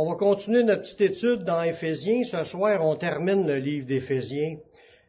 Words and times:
On 0.00 0.08
va 0.08 0.14
continuer 0.14 0.62
notre 0.62 0.82
petite 0.82 1.00
étude 1.00 1.42
dans 1.42 1.60
Éphésiens. 1.60 2.22
Ce 2.22 2.44
soir, 2.44 2.86
on 2.86 2.94
termine 2.94 3.44
le 3.48 3.56
livre 3.56 3.84
d'Éphésiens. 3.84 4.58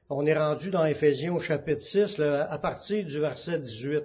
On 0.10 0.26
est 0.26 0.36
rendu 0.36 0.72
dans 0.72 0.84
Éphésiens 0.84 1.32
au 1.36 1.40
chapitre 1.40 1.84
6, 1.84 2.20
à 2.20 2.58
partir 2.58 3.06
du 3.06 3.20
verset 3.20 3.60
18. 3.60 4.02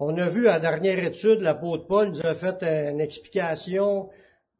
On 0.00 0.18
a 0.18 0.28
vu 0.28 0.48
à 0.48 0.54
la 0.54 0.58
dernière 0.58 0.98
étude, 1.04 1.40
l'apôtre 1.40 1.86
Paul 1.86 2.08
nous 2.08 2.26
a 2.26 2.34
fait 2.34 2.64
une 2.90 3.00
explication, 3.00 4.08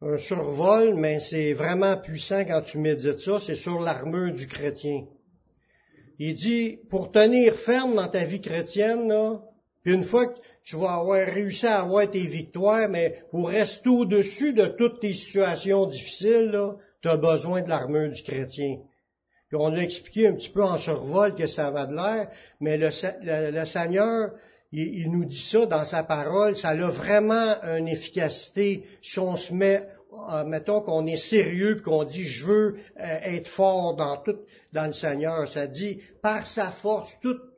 un 0.01 0.17
survol, 0.17 0.95
mais 0.95 1.19
c'est 1.19 1.55
vraiment 1.55 1.97
puissant 1.97 2.45
quand 2.45 2.63
tu 2.63 2.79
médites 2.79 3.19
ça, 3.19 3.41
c'est 3.41 3.57
sur 3.57 3.81
l'armure 3.81 4.33
du 4.33 4.47
chrétien. 4.47 5.07
Il 6.21 6.37
dit, 6.37 6.79
pour 6.89 7.11
tenir 7.11 7.57
ferme 7.57 7.97
dans 7.97 8.07
ta 8.07 8.23
vie 8.23 8.41
chrétienne, 8.41 9.09
là, 9.09 9.41
une 9.85 10.05
fois 10.05 10.29
que 10.29 10.39
tu 10.65 10.77
vas 10.77 10.95
avoir 10.95 11.27
réussi 11.27 11.67
à 11.67 11.81
avoir 11.81 12.11
tes 12.11 12.27
victoires, 12.27 12.89
mais 12.89 13.25
pour 13.31 13.49
rester 13.49 13.89
au-dessus 13.89 14.53
de 14.53 14.67
toutes 14.67 15.01
tes 15.01 15.13
situations 15.13 15.87
difficiles, 15.87 16.57
tu 17.03 17.09
as 17.09 17.17
besoin 17.17 17.63
de 17.63 17.69
l'armure 17.69 18.11
du 18.11 18.23
chrétien. 18.23 18.79
Puis 19.49 19.59
on 19.61 19.75
a 19.75 19.79
expliqué 19.79 20.29
un 20.29 20.35
petit 20.35 20.51
peu 20.51 20.63
en 20.63 20.79
survol 20.79 21.35
que 21.35 21.47
ça 21.47 21.71
va 21.71 21.87
de 21.87 21.95
l'air, 21.95 22.29
mais 22.61 22.79
le, 22.79 23.65
Seigneur, 23.67 24.31
il, 24.71 25.11
nous 25.11 25.25
dit 25.25 25.49
ça 25.51 25.67
dans 25.67 25.85
sa 25.85 26.05
parole, 26.05 26.57
ça 26.57 26.71
a 26.71 26.91
vraiment 26.91 27.61
une 27.63 27.89
efficacité 27.89 28.85
si 29.03 29.19
on 29.19 29.37
se 29.37 29.53
met, 29.53 29.87
euh, 30.31 30.45
mettons 30.45 30.81
qu'on 30.81 31.07
est 31.07 31.19
sérieux 31.19 31.83
qu'on 31.85 32.05
dit 32.05 32.25
je 32.25 32.47
veux 32.47 32.77
euh, 32.99 33.19
être 33.25 33.49
fort 33.49 33.95
dans 33.95 34.17
tout, 34.19 34.39
dans 34.73 34.87
le 34.87 34.93
Seigneur. 34.93 35.47
Ça 35.49 35.67
dit 35.67 36.01
par 36.23 36.47
sa 36.47 36.71
force, 36.71 37.15
toute 37.21 37.52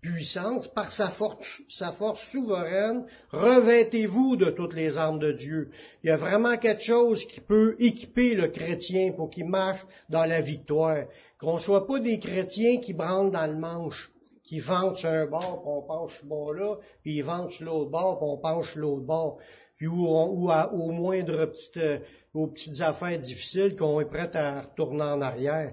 puissance, 0.00 0.68
par 0.68 0.92
sa 0.92 1.10
force, 1.10 1.62
sa 1.68 1.92
force 1.92 2.22
souveraine, 2.30 3.04
revêtez-vous 3.30 4.36
de 4.36 4.50
toutes 4.50 4.74
les 4.74 4.96
armes 4.96 5.18
de 5.18 5.32
Dieu. 5.32 5.70
Il 6.02 6.08
y 6.08 6.10
a 6.10 6.16
vraiment 6.16 6.56
quelque 6.56 6.82
chose 6.82 7.26
qui 7.26 7.40
peut 7.40 7.76
équiper 7.78 8.34
le 8.34 8.48
chrétien 8.48 9.12
pour 9.12 9.30
qu'il 9.30 9.46
marche 9.46 9.84
dans 10.08 10.24
la 10.24 10.40
victoire. 10.40 11.04
Qu'on 11.38 11.58
soit 11.58 11.86
pas 11.86 11.98
des 11.98 12.18
chrétiens 12.18 12.80
qui 12.80 12.92
brandent 12.92 13.32
dans 13.32 13.46
le 13.46 13.56
manche, 13.56 14.10
qui 14.42 14.60
vendent 14.60 14.96
sur 14.96 15.10
un 15.10 15.26
bord, 15.26 15.62
puis 15.62 15.70
on 15.70 15.82
penche 15.82 16.18
ce 16.20 16.26
bord-là, 16.26 16.76
puis 17.02 17.16
ils 17.16 17.22
vendent 17.22 17.50
sur 17.50 17.66
l'autre 17.66 17.90
bord, 17.90 18.18
puis 18.18 18.28
on 18.28 18.38
penche 18.38 18.72
sur 18.72 18.80
l'autre 18.80 19.06
bord. 19.06 19.38
Puis 19.76 19.86
ou, 19.86 20.06
ou 20.06 20.50
à, 20.50 20.72
au 20.72 20.90
moindre 20.90 21.46
petites, 21.46 21.76
euh, 21.76 21.98
aux 22.34 22.48
petites 22.48 22.80
affaires 22.80 23.18
difficiles 23.18 23.76
qu'on 23.76 24.00
est 24.00 24.06
prêt 24.06 24.34
à 24.34 24.62
retourner 24.62 25.04
en 25.04 25.20
arrière. 25.20 25.72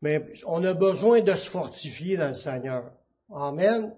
Mais 0.00 0.24
on 0.46 0.62
a 0.64 0.74
besoin 0.74 1.22
de 1.22 1.34
se 1.34 1.50
fortifier 1.50 2.16
dans 2.16 2.28
le 2.28 2.32
Seigneur. 2.34 2.92
Amen. 3.30 3.92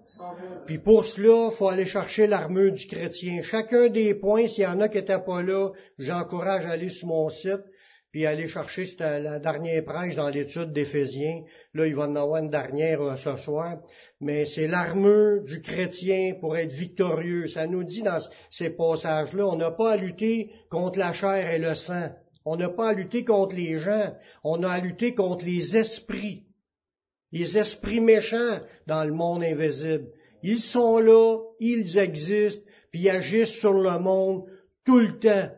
Puis 0.65 0.77
pour 0.77 1.05
cela, 1.05 1.49
il 1.51 1.55
faut 1.55 1.69
aller 1.69 1.85
chercher 1.85 2.27
l'armure 2.27 2.73
du 2.73 2.85
chrétien. 2.85 3.41
Chacun 3.41 3.87
des 3.87 4.13
points, 4.13 4.45
s'il 4.45 4.65
y 4.65 4.67
en 4.67 4.81
a 4.81 4.89
qui 4.89 4.97
n'étaient 4.97 5.23
pas 5.23 5.41
là, 5.41 5.71
j'encourage 5.97 6.65
à 6.65 6.71
aller 6.71 6.89
sur 6.89 7.07
mon 7.07 7.29
site, 7.29 7.63
puis 8.11 8.25
aller 8.25 8.49
chercher 8.49 8.85
la 8.99 9.39
dernière 9.39 9.85
prêche 9.85 10.17
dans 10.17 10.27
l'étude 10.27 10.73
d'Éphésiens. 10.73 11.43
Là, 11.73 11.87
il 11.87 11.95
va 11.95 12.09
en 12.09 12.15
avoir 12.17 12.43
une 12.43 12.49
dernière 12.49 13.01
euh, 13.01 13.15
ce 13.15 13.37
soir. 13.37 13.77
Mais 14.19 14.45
c'est 14.45 14.67
l'armure 14.67 15.43
du 15.43 15.61
chrétien 15.61 16.33
pour 16.41 16.57
être 16.57 16.73
victorieux. 16.73 17.47
Ça 17.47 17.67
nous 17.67 17.85
dit 17.85 18.01
dans 18.01 18.19
ces 18.49 18.71
passages-là, 18.71 19.47
on 19.47 19.55
n'a 19.55 19.71
pas 19.71 19.93
à 19.93 19.97
lutter 19.97 20.51
contre 20.69 20.99
la 20.99 21.13
chair 21.13 21.49
et 21.49 21.59
le 21.59 21.73
sang. 21.73 22.09
On 22.43 22.57
n'a 22.57 22.67
pas 22.67 22.89
à 22.89 22.93
lutter 22.93 23.23
contre 23.23 23.55
les 23.55 23.79
gens. 23.79 24.13
On 24.43 24.61
a 24.63 24.69
à 24.69 24.79
lutter 24.81 25.15
contre 25.15 25.45
les 25.45 25.77
esprits 25.77 26.43
les 27.31 27.57
esprits 27.57 28.01
méchants 28.01 28.59
dans 28.87 29.03
le 29.03 29.13
monde 29.13 29.43
invisible. 29.43 30.07
Ils 30.43 30.59
sont 30.59 30.97
là, 30.97 31.37
ils 31.59 31.97
existent, 31.97 32.63
puis 32.91 33.01
ils 33.01 33.09
agissent 33.09 33.59
sur 33.59 33.73
le 33.73 33.99
monde 33.99 34.45
tout 34.85 34.99
le 34.99 35.19
temps. 35.19 35.49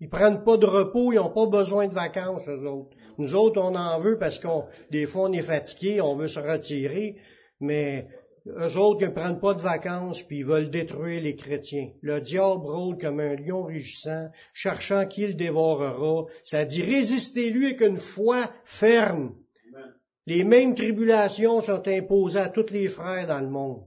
Ils 0.00 0.08
prennent 0.08 0.44
pas 0.44 0.56
de 0.56 0.66
repos, 0.66 1.12
ils 1.12 1.16
n'ont 1.16 1.32
pas 1.32 1.46
besoin 1.46 1.86
de 1.86 1.94
vacances, 1.94 2.46
eux 2.48 2.66
autres. 2.66 2.96
Nous 3.18 3.34
autres, 3.36 3.60
on 3.62 3.74
en 3.74 4.00
veut 4.00 4.18
parce 4.18 4.38
qu'on, 4.38 4.64
des 4.90 5.06
fois, 5.06 5.28
on 5.28 5.32
est 5.32 5.42
fatigué, 5.42 6.00
on 6.00 6.16
veut 6.16 6.28
se 6.28 6.40
retirer, 6.40 7.16
mais 7.60 8.08
eux 8.46 8.76
autres, 8.76 9.02
ils 9.02 9.08
ne 9.08 9.14
prennent 9.14 9.40
pas 9.40 9.54
de 9.54 9.62
vacances, 9.62 10.22
puis 10.22 10.38
ils 10.38 10.44
veulent 10.44 10.70
détruire 10.70 11.22
les 11.22 11.36
chrétiens. 11.36 11.90
Le 12.02 12.20
diable 12.20 12.66
rôle 12.66 12.98
comme 12.98 13.20
un 13.20 13.36
lion 13.36 13.62
rugissant, 13.62 14.28
cherchant 14.52 15.06
qui 15.06 15.26
le 15.26 15.34
dévorera. 15.34 16.26
Ça 16.42 16.64
dit, 16.64 16.82
résistez-lui 16.82 17.66
avec 17.66 17.80
une 17.80 17.96
foi 17.96 18.50
ferme. 18.64 19.34
Les 20.26 20.44
mêmes 20.44 20.74
tribulations 20.74 21.60
sont 21.60 21.86
imposées 21.86 22.38
à 22.38 22.48
tous 22.48 22.70
les 22.70 22.88
frères 22.88 23.26
dans 23.26 23.40
le 23.40 23.50
monde. 23.50 23.82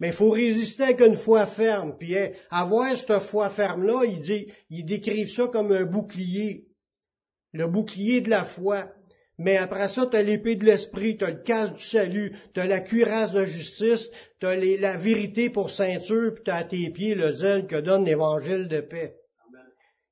Mais 0.00 0.08
il 0.08 0.14
faut 0.14 0.30
résister 0.30 0.84
avec 0.84 1.00
une 1.00 1.16
foi 1.16 1.46
ferme. 1.46 1.96
Puis 1.98 2.18
hein, 2.18 2.30
avoir 2.50 2.96
cette 2.96 3.20
foi 3.20 3.50
ferme-là, 3.50 4.02
il 4.04 4.20
dit, 4.20 4.46
ils 4.70 4.84
décrivent 4.84 5.30
ça 5.30 5.48
comme 5.48 5.70
un 5.70 5.84
bouclier. 5.84 6.64
Le 7.52 7.66
bouclier 7.66 8.20
de 8.20 8.30
la 8.30 8.44
foi. 8.44 8.90
Mais 9.38 9.56
après 9.56 9.88
ça, 9.88 10.06
tu 10.06 10.16
as 10.16 10.22
l'épée 10.22 10.56
de 10.56 10.64
l'esprit, 10.64 11.16
tu 11.16 11.24
as 11.24 11.30
le 11.30 11.42
casque 11.42 11.74
du 11.74 11.84
salut, 11.84 12.32
tu 12.54 12.60
as 12.60 12.66
la 12.66 12.80
cuirasse 12.80 13.32
de 13.32 13.44
justice, 13.44 14.10
tu 14.40 14.46
as 14.46 14.56
la 14.56 14.96
vérité 14.96 15.50
pour 15.50 15.70
ceinture, 15.70 16.34
puis 16.34 16.44
tu 16.44 16.50
as 16.50 16.56
à 16.56 16.64
tes 16.64 16.90
pieds 16.90 17.14
le 17.14 17.30
zèle 17.30 17.66
que 17.66 17.76
donne 17.76 18.04
l'évangile 18.04 18.68
de 18.68 18.80
paix. 18.80 19.16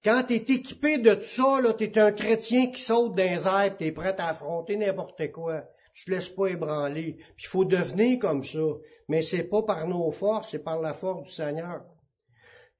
Quand 0.02 0.24
tu 0.26 0.34
es 0.34 0.36
équipé 0.36 0.98
de 0.98 1.14
tout 1.14 1.22
ça, 1.22 1.74
tu 1.74 1.84
es 1.84 1.98
un 1.98 2.12
chrétien 2.12 2.70
qui 2.70 2.80
saute 2.80 3.14
dans 3.14 3.22
les 3.22 3.46
airs, 3.46 3.76
tu 3.76 3.84
es 3.84 3.92
prêt 3.92 4.14
à 4.18 4.30
affronter 4.30 4.76
n'importe 4.76 5.30
quoi. 5.30 5.64
Tu 5.92 6.06
te 6.06 6.10
laisses 6.10 6.30
pas 6.30 6.46
ébranler. 6.46 7.16
Puis 7.36 7.44
il 7.44 7.48
faut 7.48 7.64
devenir 7.64 8.18
comme 8.18 8.42
ça. 8.42 8.66
Mais 9.08 9.22
c'est 9.22 9.48
pas 9.48 9.62
par 9.62 9.86
nos 9.86 10.10
forces, 10.12 10.52
c'est 10.52 10.64
par 10.64 10.80
la 10.80 10.94
force 10.94 11.24
du 11.24 11.32
Seigneur. 11.32 11.82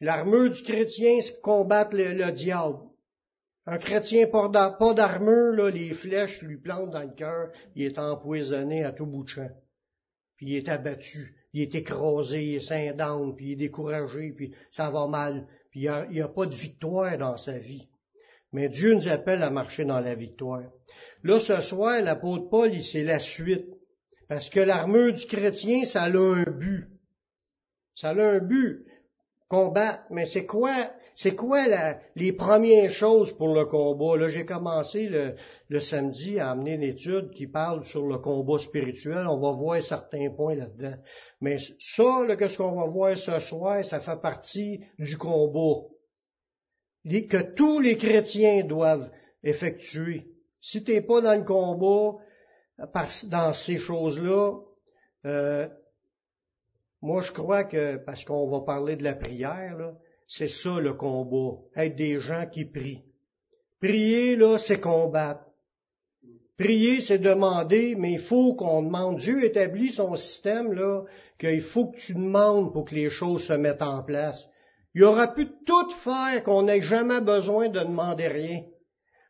L'armure 0.00 0.50
du 0.50 0.62
chrétien, 0.62 1.20
c'est 1.20 1.41
combattre 1.42 1.94
le, 1.94 2.32
diable. 2.32 2.78
Un 3.66 3.76
chrétien 3.76 4.26
pas 4.26 4.48
d'armure, 4.48 5.69
les 5.70 5.92
flèches 5.92 6.41
lui 6.41 6.56
plantent 6.56 6.92
dans 6.92 7.03
le 7.03 7.14
cœur, 7.14 7.50
il 7.75 7.84
est 7.84 7.98
empoisonné 7.98 8.82
à 8.82 8.92
tout 8.92 9.06
bout 9.06 9.25
de 9.25 9.28
champ. 9.28 9.50
Puis 10.36 10.47
il 10.47 10.56
est 10.56 10.69
abattu, 10.70 11.36
il 11.53 11.62
est 11.62 11.75
écrasé, 11.75 12.42
il 12.42 12.54
est 12.56 13.34
puis 13.36 13.47
il 13.47 13.53
est 13.53 13.56
découragé, 13.56 14.32
puis 14.32 14.54
ça 14.70 14.88
va 14.88 15.06
mal 15.06 15.47
puis 15.70 15.82
il 15.82 16.10
n'y 16.10 16.20
a, 16.20 16.28
pas 16.28 16.47
de 16.47 16.54
victoire 16.54 17.16
dans 17.16 17.36
sa 17.36 17.58
vie. 17.58 17.88
Mais 18.53 18.69
Dieu 18.69 18.94
nous 18.94 19.08
appelle 19.08 19.42
à 19.42 19.50
marcher 19.50 19.84
dans 19.84 20.00
la 20.00 20.14
victoire. 20.14 20.64
Là, 21.22 21.38
ce 21.38 21.60
soir, 21.60 22.03
l'apôtre 22.03 22.48
Paul, 22.50 22.82
c'est 22.82 23.04
la 23.04 23.20
suite. 23.20 23.66
Parce 24.28 24.48
que 24.48 24.60
l'armure 24.60 25.12
du 25.12 25.26
chrétien, 25.26 25.84
ça 25.84 26.04
a 26.04 26.10
un 26.10 26.44
but. 26.44 26.88
Ça 27.94 28.10
a 28.10 28.14
un 28.14 28.38
but. 28.41 28.84
Combattre. 29.48 30.03
Mais 30.10 30.26
c'est 30.26 30.47
quoi 30.47 30.91
c'est 31.22 31.34
quoi 31.34 31.66
les 32.16 32.32
premières 32.32 32.91
choses 32.91 33.36
pour 33.36 33.54
le 33.54 33.66
combat? 33.66 34.16
Là, 34.16 34.31
j'ai 34.31 34.47
commencé 34.47 35.06
le, 35.69 35.81
samedi 35.81 36.38
à 36.38 36.53
amener 36.53 36.76
une 36.76 36.82
étude 36.82 37.32
qui 37.32 37.47
parle 37.47 37.84
sur 37.84 38.06
le 38.06 38.16
combat 38.16 38.58
spirituel. 38.58 39.26
On 39.26 39.38
va 39.38 39.53
voir 39.53 39.82
certains 39.82 40.30
points 40.30 40.54
là-dedans. 40.54 40.97
Mais 41.42 41.59
ça, 41.78 42.25
là, 42.26 42.48
ce 42.48 42.56
qu'on 42.56 42.75
va 42.75 42.86
voir 42.86 43.19
ce 43.19 43.38
soir, 43.38 43.84
ça 43.84 44.00
fait 44.00 44.19
partie 44.22 44.80
du 44.98 45.19
combat 45.19 45.82
que 47.04 47.53
tous 47.53 47.80
les 47.80 47.98
chrétiens 47.98 48.64
doivent 48.64 49.10
effectuer. 49.42 50.26
Si 50.62 50.82
tu 50.82 50.92
n'es 50.92 51.03
pas 51.03 51.20
dans 51.20 51.38
le 51.38 51.44
combat, 51.44 52.16
dans 53.25 53.53
ces 53.53 53.76
choses-là, 53.76 54.54
euh, 55.26 55.69
moi 57.03 57.20
je 57.20 57.32
crois 57.32 57.64
que, 57.64 57.97
parce 57.97 58.25
qu'on 58.25 58.48
va 58.48 58.60
parler 58.60 58.97
de 58.97 59.04
la 59.04 59.16
prière, 59.16 59.76
là, 59.76 59.92
c'est 60.32 60.46
ça 60.46 60.78
le 60.78 60.92
combat, 60.92 61.58
être 61.74 61.96
des 61.96 62.20
gens 62.20 62.46
qui 62.46 62.64
prient. 62.64 63.02
Prier, 63.80 64.36
là, 64.36 64.58
c'est 64.58 64.78
combattre. 64.78 65.42
Prier, 66.56 67.00
c'est 67.00 67.18
demander, 67.18 67.96
mais 67.96 68.12
il 68.12 68.20
faut 68.20 68.54
qu'on 68.54 68.84
demande. 68.84 69.16
Dieu 69.16 69.44
établit 69.44 69.91
son 69.91 70.14
système, 70.14 70.72
là, 70.72 71.02
qu'il 71.41 71.62
faut 71.62 71.88
que 71.88 71.98
tu 71.98 72.14
demandes 72.14 72.72
pour 72.72 72.84
que 72.84 72.94
les 72.94 73.10
choses 73.10 73.42
se 73.42 73.54
mettent 73.54 73.82
en 73.82 74.04
place. 74.04 74.48
Il 74.94 75.02
aura 75.02 75.34
pu 75.34 75.48
tout 75.66 75.91
faire 76.04 76.44
qu'on 76.44 76.62
n'ait 76.62 76.80
jamais 76.80 77.20
besoin 77.20 77.68
de 77.68 77.80
demander 77.80 78.28
rien. 78.28 78.62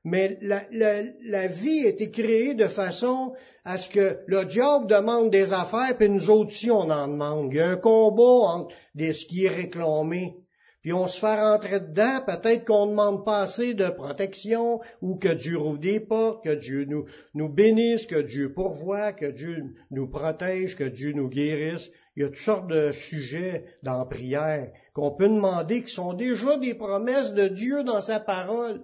Mais 0.04 0.36
la, 0.42 0.64
la, 0.70 1.46
vie 1.46 1.86
a 1.86 1.88
été 1.88 2.10
créée 2.10 2.52
de 2.52 2.68
façon 2.68 3.32
à 3.64 3.78
ce 3.78 3.88
que 3.88 4.18
le 4.26 4.44
diable 4.44 4.86
demande 4.86 5.30
des 5.30 5.54
affaires, 5.54 5.96
puis 5.96 6.10
nous 6.10 6.28
autres 6.28 6.50
aussi 6.50 6.70
on 6.70 6.90
en 6.90 7.08
demande. 7.08 7.52
Il 7.52 7.56
y 7.56 7.60
a 7.60 7.68
un 7.68 7.76
combat 7.76 8.22
entre 8.22 8.74
ce 8.98 9.26
qui 9.26 9.46
est 9.46 9.48
réclamé 9.48 10.36
puis 10.82 10.94
on 10.94 11.06
se 11.06 11.20
fait 11.20 11.38
rentrer 11.38 11.80
dedans, 11.80 12.20
peut-être 12.26 12.64
qu'on 12.64 12.86
demande 12.86 13.24
pas 13.24 13.42
assez 13.42 13.74
de 13.74 13.88
protection, 13.90 14.80
ou 15.02 15.16
que 15.16 15.28
Dieu 15.28 15.58
rouvre 15.58 15.78
des 15.78 16.00
portes, 16.00 16.42
que 16.42 16.54
Dieu 16.54 16.86
nous, 17.34 17.48
bénisse, 17.50 18.06
que 18.06 18.22
Dieu 18.22 18.54
pourvoie, 18.54 19.12
que 19.12 19.26
Dieu 19.26 19.62
nous 19.90 20.08
protège, 20.08 20.76
que 20.76 20.84
Dieu 20.84 21.12
nous 21.12 21.28
guérisse. 21.28 21.90
Il 22.16 22.22
y 22.22 22.24
a 22.24 22.28
toutes 22.28 22.36
sortes 22.36 22.68
de 22.68 22.92
sujets 22.92 23.64
dans 23.82 23.98
la 23.98 24.06
prière 24.06 24.72
qu'on 24.94 25.12
peut 25.12 25.28
demander 25.28 25.82
qui 25.84 25.92
sont 25.92 26.14
déjà 26.14 26.56
des 26.56 26.74
promesses 26.74 27.34
de 27.34 27.48
Dieu 27.48 27.84
dans 27.84 28.00
sa 28.00 28.18
parole. 28.18 28.82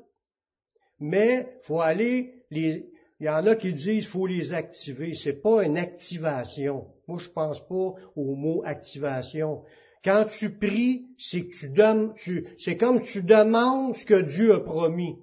Mais 1.01 1.49
faut 1.63 1.81
aller 1.81 2.45
les, 2.51 2.91
il 3.21 3.27
y 3.27 3.29
en 3.31 3.47
a 3.47 3.57
qui 3.57 3.73
disent 3.73 4.07
faut 4.07 4.27
les 4.27 4.53
activer. 4.53 5.15
C'est 5.15 5.41
pas 5.41 5.65
une 5.65 5.79
activation. 5.79 6.89
Moi, 7.09 7.19
je 7.19 7.29
pense 7.29 7.67
pas 7.67 7.95
au 8.15 8.35
mot 8.35 8.63
activation. 8.65 9.63
Quand 10.07 10.27
tu 10.27 10.51
pries, 10.51 11.09
c'est 11.19 11.49
que 11.49 11.57
tu, 11.57 11.73
tu 12.15 12.47
c'est 12.59 12.77
comme 12.77 13.03
tu 13.03 13.25
demandes 13.25 13.97
ce 13.97 14.07
que 14.07 14.23
Dieu 14.23 14.55
a 14.55 14.61
promis. 14.61 15.17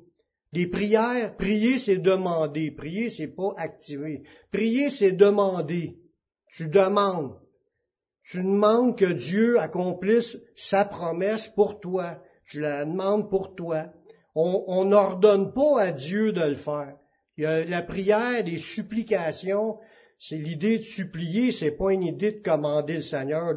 Les 0.52 0.68
prières, 0.68 1.38
prier 1.38 1.80
c'est 1.80 2.00
demander, 2.00 2.70
prier 2.70 3.08
c'est 3.08 3.30
pas 3.30 3.54
activer. 3.56 4.24
Prier 4.52 4.90
c'est 4.90 5.14
demander. 5.14 5.96
Tu 6.50 6.68
demandes. 6.68 7.40
Tu 8.26 8.44
demandes 8.44 8.98
que 8.98 9.06
Dieu 9.14 9.58
accomplisse 9.58 10.38
sa 10.58 10.84
promesse 10.84 11.48
pour 11.56 11.80
toi. 11.80 12.22
Tu 12.46 12.60
la 12.60 12.84
demandes 12.84 13.30
pour 13.30 13.56
toi. 13.56 13.86
On 14.36 14.84
n'ordonne 14.84 15.54
pas 15.54 15.80
à 15.80 15.92
Dieu 15.94 16.34
de 16.34 16.42
le 16.42 16.56
faire. 16.56 16.98
La 17.38 17.82
prière, 17.84 18.44
les 18.44 18.58
supplications, 18.58 19.78
c'est 20.26 20.38
l'idée 20.38 20.80
de 20.80 20.84
supplier, 20.84 21.52
c'est 21.52 21.72
pas 21.72 21.92
une 21.92 22.04
idée 22.04 22.32
de 22.32 22.42
commander 22.42 22.94
le 22.94 23.02
Seigneur 23.02 23.54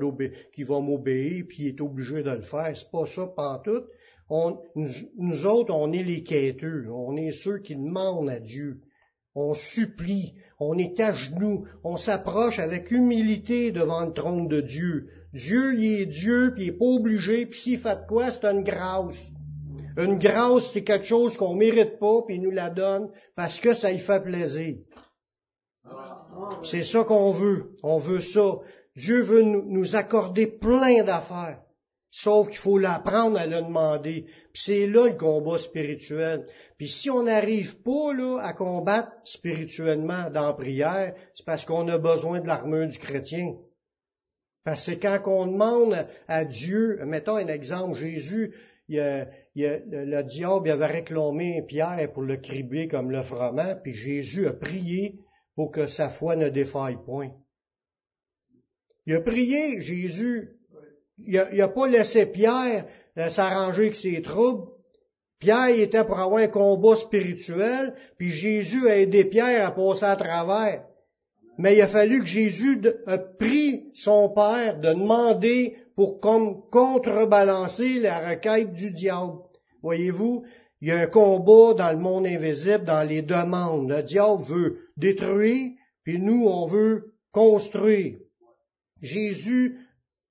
qui 0.52 0.64
va 0.64 0.80
m'obéir 0.80 1.44
puis 1.48 1.58
il 1.62 1.68
est 1.68 1.80
obligé 1.80 2.24
de 2.24 2.30
le 2.30 2.42
faire. 2.42 2.72
C'est 2.74 2.90
pas 2.90 3.06
ça 3.06 3.24
pantoute. 3.28 3.84
On, 4.28 4.58
nous, 4.74 5.46
autres, 5.46 5.72
on 5.72 5.92
est 5.92 6.02
les 6.02 6.24
quêteux. 6.24 6.88
On 6.90 7.16
est 7.16 7.30
ceux 7.30 7.58
qui 7.58 7.76
demandent 7.76 8.28
à 8.28 8.40
Dieu. 8.40 8.80
On 9.36 9.54
supplie. 9.54 10.34
On 10.58 10.76
est 10.76 10.98
à 10.98 11.12
genoux. 11.12 11.68
On 11.84 11.96
s'approche 11.96 12.58
avec 12.58 12.90
humilité 12.90 13.70
devant 13.70 14.04
le 14.04 14.12
trône 14.12 14.48
de 14.48 14.60
Dieu. 14.60 15.06
Dieu, 15.34 15.74
il 15.74 16.00
est 16.00 16.06
Dieu, 16.06 16.52
puis 16.52 16.64
il 16.64 16.68
est 16.70 16.78
pas 16.78 16.84
obligé, 16.84 17.46
puis 17.46 17.60
s'il 17.60 17.78
fait 17.78 17.98
quoi, 18.08 18.32
c'est 18.32 18.44
une 18.44 18.64
grâce. 18.64 19.30
Une 19.96 20.18
grâce, 20.18 20.72
c'est 20.72 20.82
quelque 20.82 21.06
chose 21.06 21.36
qu'on 21.36 21.54
mérite 21.54 22.00
pas, 22.00 22.22
puis 22.26 22.36
il 22.36 22.42
nous 22.42 22.50
la 22.50 22.70
donne 22.70 23.08
parce 23.36 23.60
que 23.60 23.72
ça 23.72 23.92
y 23.92 24.00
fait 24.00 24.20
plaisir. 24.20 24.78
C'est 26.62 26.84
ça 26.84 27.04
qu'on 27.04 27.32
veut. 27.32 27.72
On 27.82 27.98
veut 27.98 28.20
ça. 28.20 28.58
Dieu 28.96 29.22
veut 29.22 29.42
nous 29.42 29.94
accorder 29.96 30.46
plein 30.46 31.04
d'affaires. 31.04 31.60
Sauf 32.10 32.48
qu'il 32.48 32.58
faut 32.58 32.78
l'apprendre 32.78 33.38
à 33.38 33.46
le 33.46 33.60
demander. 33.60 34.26
Puis 34.52 34.62
c'est 34.64 34.86
là 34.86 35.08
le 35.08 35.16
combat 35.18 35.58
spirituel. 35.58 36.46
Puis 36.78 36.88
si 36.88 37.10
on 37.10 37.24
n'arrive 37.24 37.82
pas 37.82 38.14
là 38.14 38.38
à 38.42 38.54
combattre 38.54 39.12
spirituellement 39.24 40.30
dans 40.30 40.54
prière, 40.54 41.14
c'est 41.34 41.44
parce 41.44 41.64
qu'on 41.64 41.88
a 41.88 41.98
besoin 41.98 42.40
de 42.40 42.46
l'armure 42.46 42.88
du 42.88 42.98
chrétien. 42.98 43.54
Parce 44.64 44.86
que 44.86 44.92
quand 44.92 45.20
on 45.26 45.46
demande 45.46 46.06
à 46.26 46.44
Dieu, 46.44 46.98
mettons 47.04 47.36
un 47.36 47.48
exemple, 47.48 47.98
Jésus, 47.98 48.54
il 48.88 49.28
le, 49.54 50.22
diable 50.22 50.70
avait 50.70 50.86
réclamé 50.86 51.62
Pierre 51.66 52.10
pour 52.12 52.22
le 52.22 52.36
cribler 52.36 52.88
comme 52.88 53.10
le 53.10 53.22
froment, 53.22 53.76
puis 53.82 53.92
Jésus 53.92 54.46
a 54.46 54.52
prié 54.52 55.20
pour 55.56 55.72
que 55.72 55.86
sa 55.86 56.10
foi 56.10 56.36
ne 56.36 56.48
défaille 56.48 56.98
point. 57.04 57.30
Il 59.06 59.14
a 59.14 59.20
prié, 59.20 59.80
Jésus. 59.80 60.50
Il 61.18 61.42
n'a 61.52 61.68
pas 61.68 61.86
laissé 61.86 62.26
Pierre 62.26 62.84
euh, 63.16 63.28
s'arranger 63.30 63.84
avec 63.84 63.96
ses 63.96 64.20
troubles. 64.20 64.68
Pierre 65.38 65.68
était 65.68 66.04
pour 66.04 66.18
avoir 66.18 66.42
un 66.42 66.48
combat 66.48 66.96
spirituel, 66.96 67.94
puis 68.18 68.30
Jésus 68.30 68.88
a 68.88 68.98
aidé 68.98 69.24
Pierre 69.24 69.66
à 69.66 69.74
passer 69.74 70.04
à 70.04 70.16
travers. 70.16 70.84
Mais 71.58 71.74
il 71.74 71.80
a 71.80 71.86
fallu 71.86 72.20
que 72.20 72.26
Jésus 72.26 72.80
a 73.06 73.18
pris 73.18 73.90
son 73.94 74.30
Père 74.30 74.78
de 74.78 74.90
demander 74.90 75.76
pour 75.94 76.20
comme 76.20 76.68
contrebalancer 76.70 78.00
la 78.00 78.30
requête 78.30 78.74
du 78.74 78.90
diable. 78.90 79.38
Voyez-vous, 79.82 80.44
il 80.80 80.88
y 80.88 80.92
a 80.92 80.98
un 80.98 81.06
combat 81.06 81.74
dans 81.74 81.92
le 81.92 81.98
monde 81.98 82.26
invisible, 82.26 82.84
dans 82.84 83.08
les 83.08 83.22
demandes. 83.22 83.90
Le 83.90 84.02
diable 84.02 84.42
veut 84.42 84.78
détruire, 84.96 85.72
puis 86.04 86.18
nous, 86.18 86.46
on 86.46 86.66
veut 86.66 87.14
construire. 87.32 88.18
Jésus, 89.00 89.78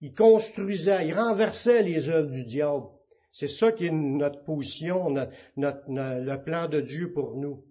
il 0.02 0.14
construisait, 0.14 1.08
il 1.08 1.14
renversait 1.14 1.82
les 1.82 2.10
œuvres 2.10 2.30
du 2.30 2.46
diable. 2.46 2.86
C'est 3.32 3.48
ça 3.48 3.72
qui 3.72 3.88
est 3.88 3.92
notre 3.92 4.44
position, 4.44 5.10
notre, 5.10 5.84
le 5.88 6.44
plan 6.44 6.70
de 6.70 6.80
Dieu 6.80 7.12
pour 7.12 7.36
nous. 7.36 7.64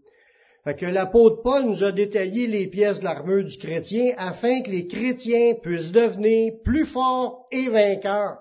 Fait 0.65 0.75
que 0.75 0.87
l'apôtre 0.87 1.43
Paul 1.43 1.65
nous 1.65 1.85
a 1.85 1.93
détaillé 1.93 2.47
les 2.47 2.67
pièces 2.69 3.01
de 3.01 3.05
l'armure 3.05 3.45
du 3.45 3.57
chrétien 3.57 4.15
afin 4.17 4.63
que 4.63 4.71
les 4.71 4.89
chrétiens 4.89 5.55
puissent 5.63 5.93
devenir 5.93 6.55
plus 6.65 6.87
forts 6.87 7.47
et 7.53 7.69
vainqueurs. 7.69 8.39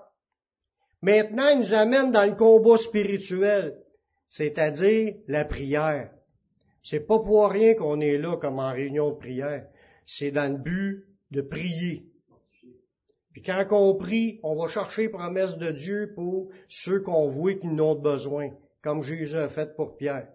Maintenant, 1.02 1.48
il 1.52 1.60
nous 1.60 1.74
amène 1.74 2.12
dans 2.12 2.24
le 2.24 2.34
combat 2.34 2.78
spirituel 2.78 3.74
c'est-à-dire 4.36 5.14
la 5.28 5.44
prière. 5.44 6.10
C'est 6.82 7.06
pas 7.06 7.20
pour 7.20 7.48
rien 7.48 7.74
qu'on 7.74 8.00
est 8.00 8.18
là 8.18 8.36
comme 8.36 8.58
en 8.58 8.72
réunion 8.72 9.10
de 9.10 9.16
prière. 9.16 9.68
C'est 10.06 10.32
dans 10.32 10.50
le 10.50 10.58
but 10.58 11.04
de 11.30 11.40
prier. 11.40 12.06
Puis 13.32 13.42
quand 13.42 13.64
on 13.70 13.94
prie, 13.94 14.40
on 14.42 14.60
va 14.60 14.68
chercher 14.68 15.08
promesse 15.08 15.56
de 15.56 15.70
Dieu 15.70 16.14
pour 16.16 16.48
ceux 16.66 17.00
qu'on 17.00 17.28
voit 17.28 17.54
qui 17.54 17.68
n'ont 17.68 17.94
besoin, 17.94 18.50
comme 18.82 19.04
Jésus 19.04 19.36
a 19.36 19.48
fait 19.48 19.76
pour 19.76 19.96
Pierre. 19.96 20.26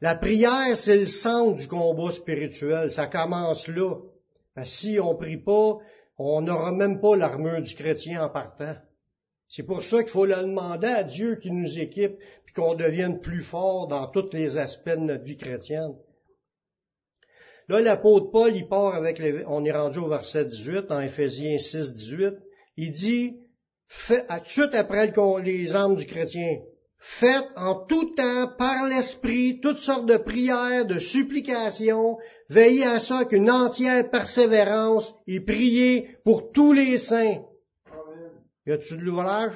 La 0.00 0.16
prière, 0.16 0.76
c'est 0.76 0.98
le 0.98 1.06
centre 1.06 1.56
du 1.56 1.68
combat 1.68 2.10
spirituel. 2.10 2.90
Ça 2.90 3.06
commence 3.06 3.68
là. 3.68 3.94
si 4.64 4.98
on 5.00 5.14
prie 5.14 5.36
pas, 5.36 5.78
on 6.18 6.40
n'aura 6.40 6.72
même 6.72 7.00
pas 7.00 7.14
l'armure 7.16 7.62
du 7.62 7.76
chrétien 7.76 8.24
en 8.24 8.28
partant. 8.28 8.74
C'est 9.50 9.64
pour 9.64 9.82
ça 9.82 10.04
qu'il 10.04 10.12
faut 10.12 10.26
le 10.26 10.36
demander 10.36 10.86
à 10.86 11.02
Dieu 11.02 11.34
qui 11.34 11.50
nous 11.50 11.76
équipe, 11.76 12.14
puis 12.44 12.54
qu'on 12.54 12.76
devienne 12.76 13.18
plus 13.18 13.42
fort 13.42 13.88
dans 13.88 14.06
tous 14.06 14.30
les 14.32 14.56
aspects 14.56 14.90
de 14.90 15.00
notre 15.00 15.24
vie 15.24 15.36
chrétienne. 15.36 15.96
Là, 17.68 17.80
l'apôtre 17.80 18.30
Paul, 18.30 18.54
il 18.54 18.68
part 18.68 18.94
avec 18.94 19.18
les, 19.18 19.44
on 19.48 19.64
est 19.64 19.72
rendu 19.72 19.98
au 19.98 20.08
verset 20.08 20.44
18, 20.44 20.92
en 20.92 21.00
Éphésiens 21.00 21.58
6, 21.58 21.92
18. 21.92 22.34
Il 22.76 22.92
dit, 22.92 23.38
fait, 23.88 24.24
à, 24.28 24.38
tout 24.38 24.70
après 24.72 25.12
les 25.42 25.74
armes 25.74 25.96
du 25.96 26.06
chrétien, 26.06 26.58
faites 26.98 27.48
en 27.56 27.74
tout 27.74 28.14
temps, 28.14 28.52
par 28.56 28.88
l'Esprit, 28.88 29.58
toutes 29.60 29.80
sortes 29.80 30.06
de 30.06 30.16
prières, 30.16 30.86
de 30.86 31.00
supplications, 31.00 32.18
veillez 32.48 32.84
à 32.84 33.00
ça 33.00 33.24
qu'une 33.24 33.50
entière 33.50 34.08
persévérance 34.10 35.12
et 35.26 35.40
priez 35.40 36.08
pour 36.24 36.52
tous 36.52 36.72
les 36.72 36.98
saints. 36.98 37.42
Y 38.66 38.72
a-tu 38.72 38.96
de 38.96 39.02
l'ouvrage? 39.02 39.54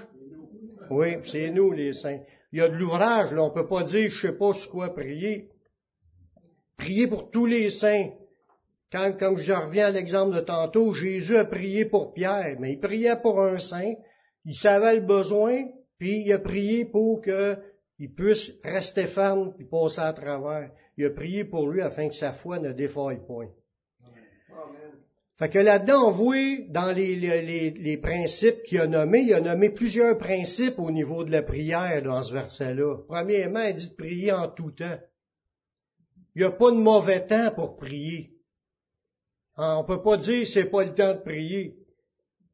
Oui, 0.90 1.16
c'est 1.24 1.50
nous 1.50 1.72
les 1.72 1.92
saints. 1.92 2.20
Il 2.52 2.58
y 2.58 2.62
a 2.62 2.68
de 2.68 2.76
l'ouvrage, 2.76 3.32
là, 3.32 3.42
on 3.42 3.50
peut 3.50 3.66
pas 3.66 3.82
dire 3.82 4.10
je 4.10 4.28
sais 4.28 4.36
pas 4.36 4.52
sur 4.52 4.70
quoi 4.70 4.94
prier. 4.94 5.50
Prier 6.76 7.06
pour 7.06 7.30
tous 7.30 7.46
les 7.46 7.70
saints. 7.70 8.10
Quand, 8.92 9.16
comme 9.18 9.38
je 9.38 9.52
reviens 9.52 9.88
à 9.88 9.90
l'exemple 9.90 10.36
de 10.36 10.40
tantôt, 10.40 10.94
Jésus 10.94 11.36
a 11.36 11.44
prié 11.44 11.84
pour 11.84 12.14
Pierre, 12.14 12.56
mais 12.60 12.74
il 12.74 12.80
priait 12.80 13.20
pour 13.20 13.42
un 13.42 13.58
saint, 13.58 13.94
il 14.44 14.54
savait 14.54 15.00
le 15.00 15.06
besoin, 15.06 15.64
puis 15.98 16.22
il 16.24 16.32
a 16.32 16.38
prié 16.38 16.84
pour 16.84 17.20
qu'il 17.20 18.14
puisse 18.14 18.52
rester 18.62 19.06
ferme 19.06 19.54
et 19.58 19.64
passer 19.64 20.00
à 20.00 20.12
travers. 20.12 20.70
Il 20.96 21.06
a 21.06 21.10
prié 21.10 21.44
pour 21.44 21.68
lui 21.68 21.82
afin 21.82 22.08
que 22.08 22.14
sa 22.14 22.32
foi 22.32 22.60
ne 22.60 22.70
défaille 22.70 23.24
point. 23.26 23.48
Fait 25.36 25.48
que 25.48 25.58
là-dedans, 25.58 26.16
on 26.16 26.34
dans 26.68 26.92
les, 26.92 27.16
les, 27.16 27.70
les 27.70 27.96
principes 27.96 28.62
qu'il 28.62 28.78
a 28.78 28.86
nommés, 28.86 29.22
il 29.22 29.34
a 29.34 29.40
nommé 29.40 29.70
plusieurs 29.70 30.16
principes 30.16 30.78
au 30.78 30.92
niveau 30.92 31.24
de 31.24 31.32
la 31.32 31.42
prière 31.42 32.02
dans 32.02 32.22
ce 32.22 32.32
verset-là. 32.32 32.98
Premièrement, 33.08 33.62
il 33.62 33.74
dit 33.74 33.88
de 33.88 33.94
prier 33.94 34.32
en 34.32 34.48
tout 34.48 34.70
temps. 34.70 34.98
Il 36.36 36.42
n'y 36.42 36.44
a 36.44 36.52
pas 36.52 36.70
de 36.70 36.76
mauvais 36.76 37.26
temps 37.26 37.52
pour 37.52 37.76
prier. 37.76 38.30
On 39.56 39.84
peut 39.84 40.02
pas 40.02 40.16
dire 40.18 40.46
c'est 40.46 40.70
pas 40.70 40.84
le 40.84 40.94
temps 40.94 41.14
de 41.14 41.20
prier. 41.20 41.76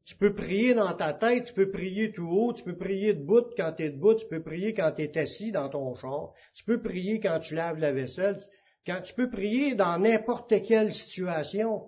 Tu 0.03 0.15
peux 0.15 0.33
prier 0.33 0.73
dans 0.73 0.93
ta 0.93 1.13
tête, 1.13 1.45
tu 1.45 1.53
peux 1.53 1.69
prier 1.69 2.11
tout 2.11 2.27
haut, 2.27 2.53
tu 2.53 2.63
peux 2.63 2.75
prier 2.75 3.13
debout 3.13 3.45
quand 3.55 3.73
tu 3.73 3.83
es 3.83 3.89
debout, 3.91 4.15
tu 4.15 4.25
peux 4.27 4.41
prier 4.41 4.73
quand 4.73 4.91
tu 4.95 5.03
es 5.03 5.17
assis 5.17 5.51
dans 5.51 5.69
ton 5.69 5.95
char, 5.95 6.33
tu 6.55 6.63
peux 6.63 6.81
prier 6.81 7.19
quand 7.19 7.39
tu 7.39 7.53
laves 7.53 7.77
la 7.77 7.91
vaisselle, 7.91 8.37
quand 8.85 9.01
tu 9.03 9.13
peux 9.13 9.29
prier 9.29 9.75
dans 9.75 9.99
n'importe 9.99 10.53
quelle 10.63 10.91
situation 10.91 11.83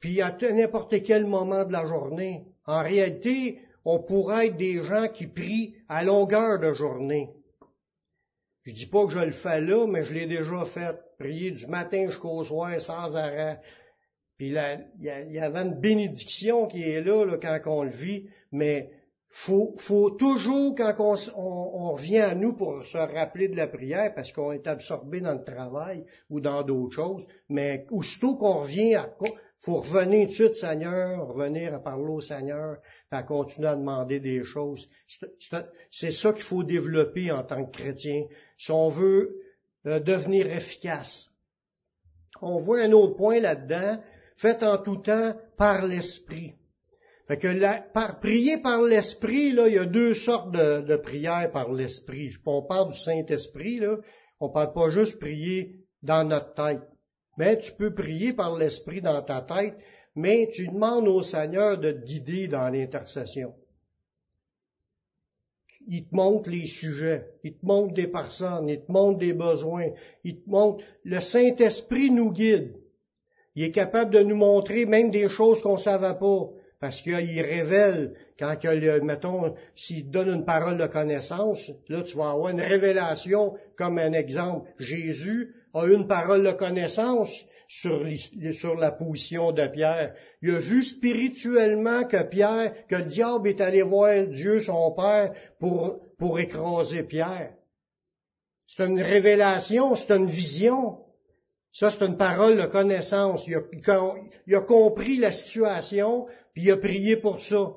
puis 0.00 0.22
à 0.22 0.36
n'importe 0.40 1.02
quel 1.02 1.26
moment 1.26 1.64
de 1.64 1.72
la 1.72 1.86
journée. 1.86 2.46
En 2.66 2.82
réalité, 2.82 3.58
on 3.84 3.98
pourrait 4.02 4.48
être 4.48 4.56
des 4.56 4.82
gens 4.82 5.08
qui 5.08 5.26
prient 5.26 5.74
à 5.88 6.04
longueur 6.04 6.58
de 6.58 6.72
journée. 6.72 7.30
Je 8.64 8.72
dis 8.72 8.86
pas 8.86 9.06
que 9.06 9.12
je 9.12 9.18
le 9.18 9.32
fais 9.32 9.60
là, 9.60 9.86
mais 9.86 10.04
je 10.04 10.12
l'ai 10.12 10.26
déjà 10.26 10.64
fait. 10.64 10.96
Prier 11.18 11.50
du 11.50 11.66
matin 11.66 12.06
jusqu'au 12.06 12.42
soir 12.44 12.80
sans 12.80 13.14
arrêt. 13.16 13.60
Puis 14.38 14.48
il 14.48 15.02
y, 15.02 15.38
avait 15.38 15.58
une 15.58 15.78
bénédiction 15.78 16.66
qui 16.66 16.82
est 16.82 17.02
là, 17.02 17.26
là 17.26 17.36
quand 17.36 17.60
on 17.66 17.82
le 17.82 17.90
vit, 17.90 18.26
mais 18.52 18.90
faut, 19.28 19.74
faut 19.76 20.10
toujours, 20.10 20.74
quand 20.74 20.94
on, 20.98 21.14
on, 21.36 21.92
revient 21.92 22.20
à 22.20 22.34
nous 22.34 22.54
pour 22.54 22.84
se 22.86 22.96
rappeler 22.96 23.48
de 23.48 23.56
la 23.56 23.68
prière, 23.68 24.14
parce 24.14 24.32
qu'on 24.32 24.52
est 24.52 24.66
absorbé 24.66 25.20
dans 25.20 25.34
le 25.34 25.44
travail 25.44 26.06
ou 26.30 26.40
dans 26.40 26.62
d'autres 26.62 26.94
choses, 26.94 27.26
mais 27.50 27.86
aussitôt 27.90 28.36
qu'on 28.36 28.62
revient 28.62 28.94
à, 28.94 29.14
faut 29.60 29.82
revenir 29.82 30.26
tout 30.26 30.30
de 30.30 30.34
suite, 30.34 30.54
Seigneur, 30.54 31.28
revenir 31.28 31.74
à 31.74 31.80
parler 31.80 32.08
au 32.10 32.20
Seigneur, 32.20 32.78
à 33.10 33.22
continuer 33.22 33.68
à 33.68 33.76
demander 33.76 34.18
des 34.18 34.42
choses. 34.42 34.88
C'est 35.90 36.12
ça 36.12 36.32
qu'il 36.32 36.44
faut 36.44 36.64
développer 36.64 37.30
en 37.30 37.42
tant 37.42 37.66
que 37.66 37.76
chrétien, 37.76 38.24
si 38.56 38.70
on 38.70 38.88
veut 38.88 39.36
euh, 39.86 40.00
devenir 40.00 40.50
efficace. 40.50 41.30
On 42.40 42.56
voit 42.56 42.80
un 42.80 42.92
autre 42.92 43.16
point 43.16 43.38
là-dedans, 43.38 44.02
fait 44.36 44.62
en 44.62 44.78
tout 44.78 44.96
temps 44.96 45.34
par 45.58 45.86
l'Esprit. 45.86 46.54
Fait 47.28 47.36
que 47.36 47.92
par, 47.92 48.18
prier 48.18 48.62
par 48.62 48.82
l'Esprit, 48.82 49.52
là, 49.52 49.68
il 49.68 49.74
y 49.74 49.78
a 49.78 49.84
deux 49.84 50.14
sortes 50.14 50.52
de, 50.52 50.80
de 50.80 50.96
prières 50.96 51.50
par 51.52 51.70
l'Esprit. 51.70 52.32
On 52.46 52.62
parle 52.62 52.92
du 52.92 52.98
Saint-Esprit, 52.98 53.78
là. 53.78 53.98
On 54.40 54.48
parle 54.48 54.72
pas 54.72 54.88
juste 54.88 55.18
prier 55.18 55.84
dans 56.02 56.26
notre 56.26 56.54
tête. 56.54 56.80
Mais 57.40 57.58
tu 57.58 57.72
peux 57.72 57.94
prier 57.94 58.34
par 58.34 58.58
l'Esprit 58.58 59.00
dans 59.00 59.22
ta 59.22 59.40
tête, 59.40 59.78
mais 60.14 60.50
tu 60.52 60.68
demandes 60.68 61.08
au 61.08 61.22
Seigneur 61.22 61.78
de 61.78 61.90
te 61.90 62.04
guider 62.04 62.48
dans 62.48 62.68
l'intercession. 62.68 63.54
Il 65.88 66.06
te 66.06 66.14
montre 66.14 66.50
les 66.50 66.66
sujets, 66.66 67.24
il 67.42 67.54
te 67.54 67.64
montre 67.64 67.94
des 67.94 68.08
personnes, 68.08 68.68
il 68.68 68.84
te 68.84 68.92
montre 68.92 69.20
des 69.20 69.32
besoins, 69.32 69.86
il 70.22 70.42
te 70.42 70.50
montre... 70.50 70.84
Le 71.02 71.18
Saint-Esprit 71.18 72.10
nous 72.10 72.30
guide. 72.30 72.74
Il 73.54 73.64
est 73.64 73.72
capable 73.72 74.12
de 74.12 74.20
nous 74.20 74.36
montrer 74.36 74.84
même 74.84 75.10
des 75.10 75.30
choses 75.30 75.62
qu'on 75.62 75.76
ne 75.76 75.82
savait 75.82 76.18
pas. 76.18 76.50
Parce 76.78 77.00
qu'il 77.00 77.14
révèle, 77.14 78.16
quand, 78.38 78.54
mettons, 79.02 79.54
s'il 79.74 80.10
donne 80.10 80.28
une 80.28 80.44
parole 80.44 80.76
de 80.76 80.86
connaissance, 80.86 81.70
là 81.88 82.02
tu 82.02 82.18
vas 82.18 82.32
avoir 82.32 82.50
une 82.50 82.60
révélation, 82.60 83.54
comme 83.76 83.96
un 83.96 84.12
exemple. 84.12 84.70
Jésus 84.78 85.54
a 85.74 85.86
une 85.86 86.06
parole 86.06 86.44
de 86.44 86.52
connaissance 86.52 87.30
sur, 87.68 88.02
la 88.76 88.90
position 88.90 89.52
de 89.52 89.66
Pierre. 89.68 90.14
Il 90.42 90.54
a 90.54 90.58
vu 90.58 90.82
spirituellement 90.82 92.04
que 92.04 92.22
Pierre, 92.24 92.86
que 92.88 92.96
le 92.96 93.04
diable 93.04 93.48
est 93.48 93.60
allé 93.60 93.82
voir 93.82 94.26
Dieu 94.26 94.58
son 94.58 94.92
Père 94.92 95.32
pour, 95.60 96.40
écraser 96.40 97.04
Pierre. 97.04 97.54
C'est 98.66 98.84
une 98.84 99.00
révélation, 99.00 99.94
c'est 99.94 100.10
une 100.10 100.26
vision. 100.26 100.98
Ça, 101.72 101.90
c'est 101.90 102.04
une 102.04 102.16
parole 102.16 102.56
de 102.56 102.66
connaissance. 102.66 103.46
Il 103.46 103.54
a, 103.54 104.14
il 104.46 104.54
a 104.54 104.60
compris 104.60 105.18
la 105.18 105.30
situation, 105.30 106.26
puis 106.52 106.64
il 106.64 106.70
a 106.72 106.76
prié 106.76 107.16
pour 107.16 107.40
ça. 107.40 107.72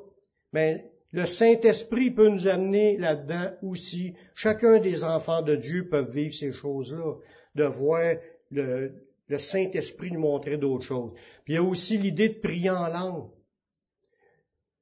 Mais 0.51 0.85
le 1.13 1.27
Saint-Esprit 1.27 2.09
peut 2.09 2.27
nous 2.27 2.47
amener 2.47 2.97
là-dedans 2.97 3.51
aussi. 3.61 4.15
Chacun 4.33 4.79
des 4.79 5.03
enfants 5.03 5.43
de 5.43 5.55
Dieu 5.55 5.87
peuvent 5.87 6.09
vivre 6.09 6.33
ces 6.33 6.51
choses-là, 6.51 7.13
de 7.55 7.63
voir 7.63 8.15
le, 8.51 8.91
Saint-Esprit 9.37 10.11
nous 10.11 10.19
montrer 10.19 10.57
d'autres 10.57 10.85
choses. 10.85 11.13
Puis 11.43 11.53
il 11.53 11.55
y 11.55 11.57
a 11.57 11.63
aussi 11.63 11.97
l'idée 11.97 12.29
de 12.29 12.39
prier 12.39 12.69
en 12.69 12.87
langue. 12.87 13.29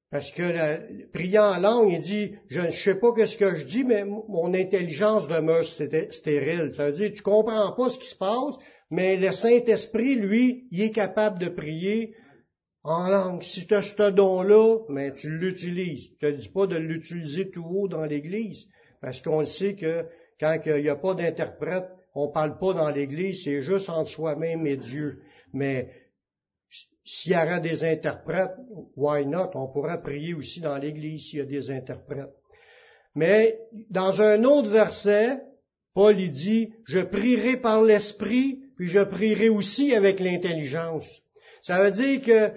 Parce 0.10 0.32
que 0.34 1.08
prier 1.14 1.40
en 1.40 1.58
langue, 1.58 1.94
il 1.94 2.00
dit, 2.00 2.36
je 2.50 2.60
ne 2.60 2.70
sais 2.70 2.96
pas 2.96 3.14
ce 3.26 3.38
que 3.38 3.56
je 3.56 3.66
dis, 3.66 3.86
mais 3.86 4.04
mon 4.04 4.54
intelligence 4.54 5.28
demeure 5.30 5.64
stérile. 5.64 6.74
Ça 6.74 6.88
veut 6.88 6.92
dire, 6.92 7.14
tu 7.14 7.22
comprends 7.22 7.72
pas 7.72 7.90
ce 7.90 7.98
qui 7.98 8.08
se 8.08 8.18
passe, 8.18 8.56
mais 8.90 9.16
le 9.16 9.32
Saint-Esprit, 9.32 10.16
lui, 10.16 10.68
il 10.72 10.82
est 10.82 10.92
capable 10.92 11.40
de 11.40 11.48
prier 11.48 12.14
en 12.84 13.08
langue. 13.08 13.42
Si 13.42 13.66
tu 13.66 13.74
as 13.74 13.84
ce 13.84 14.10
don-là, 14.10 14.80
mais 14.90 15.14
tu 15.14 15.30
l'utilises. 15.30 16.10
Je 16.22 16.28
te 16.28 16.32
dis 16.32 16.50
pas 16.50 16.68
de 16.68 16.76
l'utiliser 16.76 17.50
tout 17.50 17.66
haut 17.66 17.88
dans 17.88 18.04
l'Église, 18.04 18.68
parce 19.02 19.22
qu'on 19.22 19.46
sait 19.46 19.76
que 19.76 20.06
quand 20.42 20.60
il 20.66 20.82
n'y 20.82 20.90
a 20.90 20.98
pas 20.98 21.14
d'interprète, 21.14 21.88
on 22.14 22.30
parle 22.30 22.58
pas 22.58 22.74
dans 22.74 22.90
l'Église, 22.90 23.44
c'est 23.44 23.62
juste 23.62 23.90
entre 23.90 24.10
soi-même 24.10 24.68
et 24.68 24.78
Dieu. 24.78 25.22
Mais 25.54 25.90
s'il 27.06 27.34
y 27.34 27.36
aurait 27.36 27.62
des 27.62 27.84
interprètes, 27.84 28.56
why 28.96 29.26
not? 29.26 29.52
On 29.56 29.68
pourrait 29.68 30.02
prier 30.02 30.34
aussi 30.34 30.62
dans 30.62 30.78
l'Église 30.78 31.30
s'il 31.30 31.40
y 31.40 31.42
a 31.42 31.46
des 31.46 31.72
interprètes. 31.72 32.34
Mais 33.16 33.60
dans 33.90 34.22
un 34.22 34.44
autre 34.44 34.70
verset, 34.70 35.42
Paul 35.94 36.16
dit, 36.16 36.74
je 36.86 37.00
prierai 37.00 37.58
par 37.58 37.82
l'Esprit, 37.82 38.60
puis 38.78 38.88
je 38.88 39.02
prierai 39.02 39.50
aussi 39.50 39.94
avec 39.94 40.20
l'intelligence. 40.20 41.22
Ça 41.62 41.84
veut 41.84 41.92
dire 41.92 42.22
que 42.22 42.52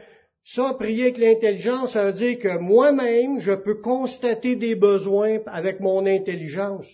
ça, 0.44 0.74
prier 0.74 1.04
avec 1.04 1.18
l'intelligence, 1.18 1.92
ça 1.92 2.04
veut 2.06 2.12
dire 2.12 2.38
que 2.38 2.58
moi-même, 2.58 3.40
je 3.40 3.52
peux 3.52 3.80
constater 3.80 4.56
des 4.56 4.74
besoins 4.74 5.38
avec 5.46 5.80
mon 5.80 6.06
intelligence. 6.06 6.86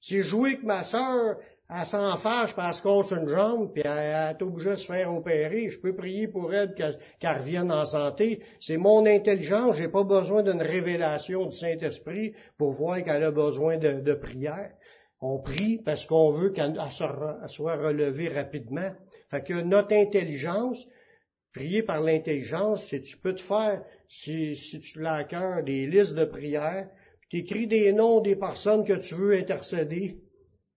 Si 0.00 0.18
je 0.18 0.22
joue 0.22 0.44
avec 0.46 0.62
ma 0.64 0.84
sœur, 0.84 1.38
elle 1.70 1.84
s'en 1.84 2.16
fâche 2.16 2.54
parce 2.54 2.80
qu'elle 2.80 2.92
casse 2.92 3.10
une 3.10 3.28
jambe, 3.28 3.72
puis 3.74 3.82
elle, 3.84 4.36
est 4.36 4.42
obligée 4.42 4.70
de 4.70 4.74
se 4.76 4.86
faire 4.86 5.12
opérer. 5.14 5.68
Je 5.68 5.78
peux 5.78 5.94
prier 5.94 6.26
pour 6.26 6.54
elle 6.54 6.74
qu'elle 6.74 6.96
revienne 7.38 7.70
en 7.70 7.84
santé. 7.84 8.40
C'est 8.58 8.78
mon 8.78 9.04
intelligence, 9.04 9.76
j'ai 9.76 9.88
pas 9.88 10.04
besoin 10.04 10.42
d'une 10.42 10.62
révélation 10.62 11.44
du 11.44 11.56
Saint-Esprit 11.56 12.32
pour 12.56 12.72
voir 12.72 13.04
qu'elle 13.04 13.22
a 13.22 13.30
besoin 13.30 13.76
de, 13.76 14.14
prière. 14.14 14.70
On 15.20 15.40
prie 15.40 15.78
parce 15.84 16.06
qu'on 16.06 16.30
veut 16.30 16.50
qu'elle 16.50 16.78
soit 16.90 17.76
relevée 17.76 18.28
rapidement. 18.28 18.90
Fait 19.30 19.42
que 19.42 19.60
notre 19.60 19.92
intelligence, 19.92 20.86
prier 21.52 21.82
par 21.82 22.00
l'intelligence, 22.00 22.86
c'est 22.88 23.02
tu 23.02 23.18
peux 23.18 23.34
te 23.34 23.42
faire, 23.42 23.82
si, 24.08 24.56
si 24.56 24.80
tu 24.80 25.02
l'as 25.02 25.16
à 25.16 25.24
cœur, 25.24 25.62
des 25.64 25.86
listes 25.86 26.14
de 26.14 26.24
prières, 26.24 26.88
tu 27.28 27.38
écris 27.38 27.66
des 27.66 27.92
noms 27.92 28.20
des 28.20 28.36
personnes 28.36 28.86
que 28.86 28.94
tu 28.94 29.14
veux 29.16 29.36
intercéder, 29.36 30.22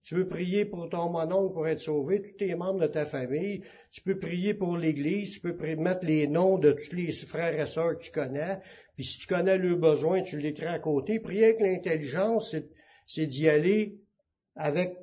tu 0.04 0.16
veux 0.16 0.28
prier 0.28 0.66
pour 0.66 0.90
ton 0.90 1.10
mononcle 1.10 1.54
pour 1.54 1.68
être 1.68 1.80
sauvé, 1.80 2.22
tous 2.22 2.38
tes 2.38 2.56
membres 2.56 2.82
de 2.82 2.88
ta 2.88 3.06
famille. 3.06 3.62
Tu 3.92 4.02
peux 4.02 4.18
prier 4.18 4.56
pour 4.56 4.76
l'Église, 4.76 5.32
tu 5.32 5.40
peux 5.42 5.56
mettre 5.76 6.06
les 6.06 6.28
noms 6.28 6.58
de 6.58 6.72
tous 6.72 6.96
les 6.96 7.12
frères 7.12 7.60
et 7.60 7.68
sœurs 7.68 7.98
que 7.98 8.04
tu 8.04 8.12
connais. 8.12 8.60
Puis 8.96 9.06
si 9.06 9.20
tu 9.20 9.28
connais 9.28 9.58
leurs 9.58 9.78
besoins, 9.78 10.24
tu 10.24 10.40
l'écris 10.40 10.66
à 10.66 10.80
côté. 10.80 11.20
Prier 11.20 11.46
avec 11.46 11.60
l'intelligence, 11.60 12.56
c'est 13.06 13.26
d'y 13.28 13.48
aller 13.48 14.00
avec 14.56 14.98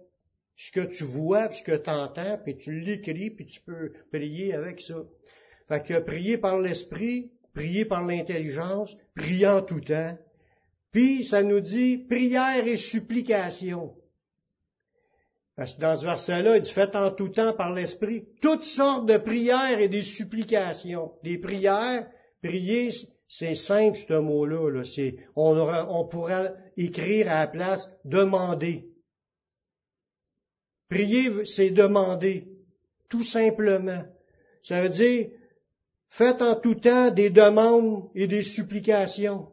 ce 0.56 0.72
que 0.72 0.80
tu 0.80 1.04
vois, 1.04 1.52
ce 1.52 1.62
que 1.62 1.76
tu 1.76 1.90
entends, 1.90 2.38
puis 2.44 2.56
tu 2.56 2.80
l'écris, 2.80 3.30
puis 3.30 3.46
tu 3.46 3.60
peux 3.60 3.92
prier 4.10 4.52
avec 4.52 4.80
ça. 4.80 4.96
Fait 5.68 5.82
que 5.84 6.00
prier 6.00 6.38
par 6.38 6.58
l'esprit, 6.58 7.30
prier 7.54 7.84
par 7.84 8.04
l'intelligence, 8.04 8.96
prier 9.14 9.46
en 9.46 9.62
tout 9.62 9.80
temps. 9.80 10.18
Puis 10.90 11.24
ça 11.24 11.44
nous 11.44 11.60
dit 11.60 11.98
prière 11.98 12.66
et 12.66 12.76
supplication. 12.76 13.94
Parce 15.58 15.74
que 15.74 15.80
dans 15.80 15.96
ce 15.96 16.04
verset-là, 16.04 16.54
il 16.54 16.60
dit 16.62 16.70
faites 16.70 16.94
en 16.94 17.10
tout 17.10 17.30
temps 17.30 17.52
par 17.52 17.74
l'Esprit 17.74 18.28
toutes 18.40 18.62
sortes 18.62 19.06
de 19.06 19.16
prières 19.16 19.80
et 19.80 19.88
des 19.88 20.02
supplications. 20.02 21.14
Des 21.24 21.36
prières, 21.36 22.06
prier, 22.40 22.90
c'est 23.26 23.56
simple 23.56 23.98
ce 23.98 24.20
mot-là. 24.20 24.84
C'est, 24.84 25.16
on, 25.34 25.58
on 25.58 26.06
pourra 26.06 26.50
écrire 26.76 27.28
à 27.32 27.40
la 27.40 27.46
place 27.48 27.88
demander. 28.04 28.86
Prier, 30.88 31.44
c'est 31.44 31.70
demander, 31.70 32.46
tout 33.08 33.24
simplement. 33.24 34.04
Ça 34.62 34.82
veut 34.82 34.90
dire, 34.90 35.26
faites 36.08 36.40
en 36.40 36.54
tout 36.54 36.76
temps 36.76 37.10
des 37.10 37.30
demandes 37.30 38.08
et 38.14 38.28
des 38.28 38.44
supplications. 38.44 39.48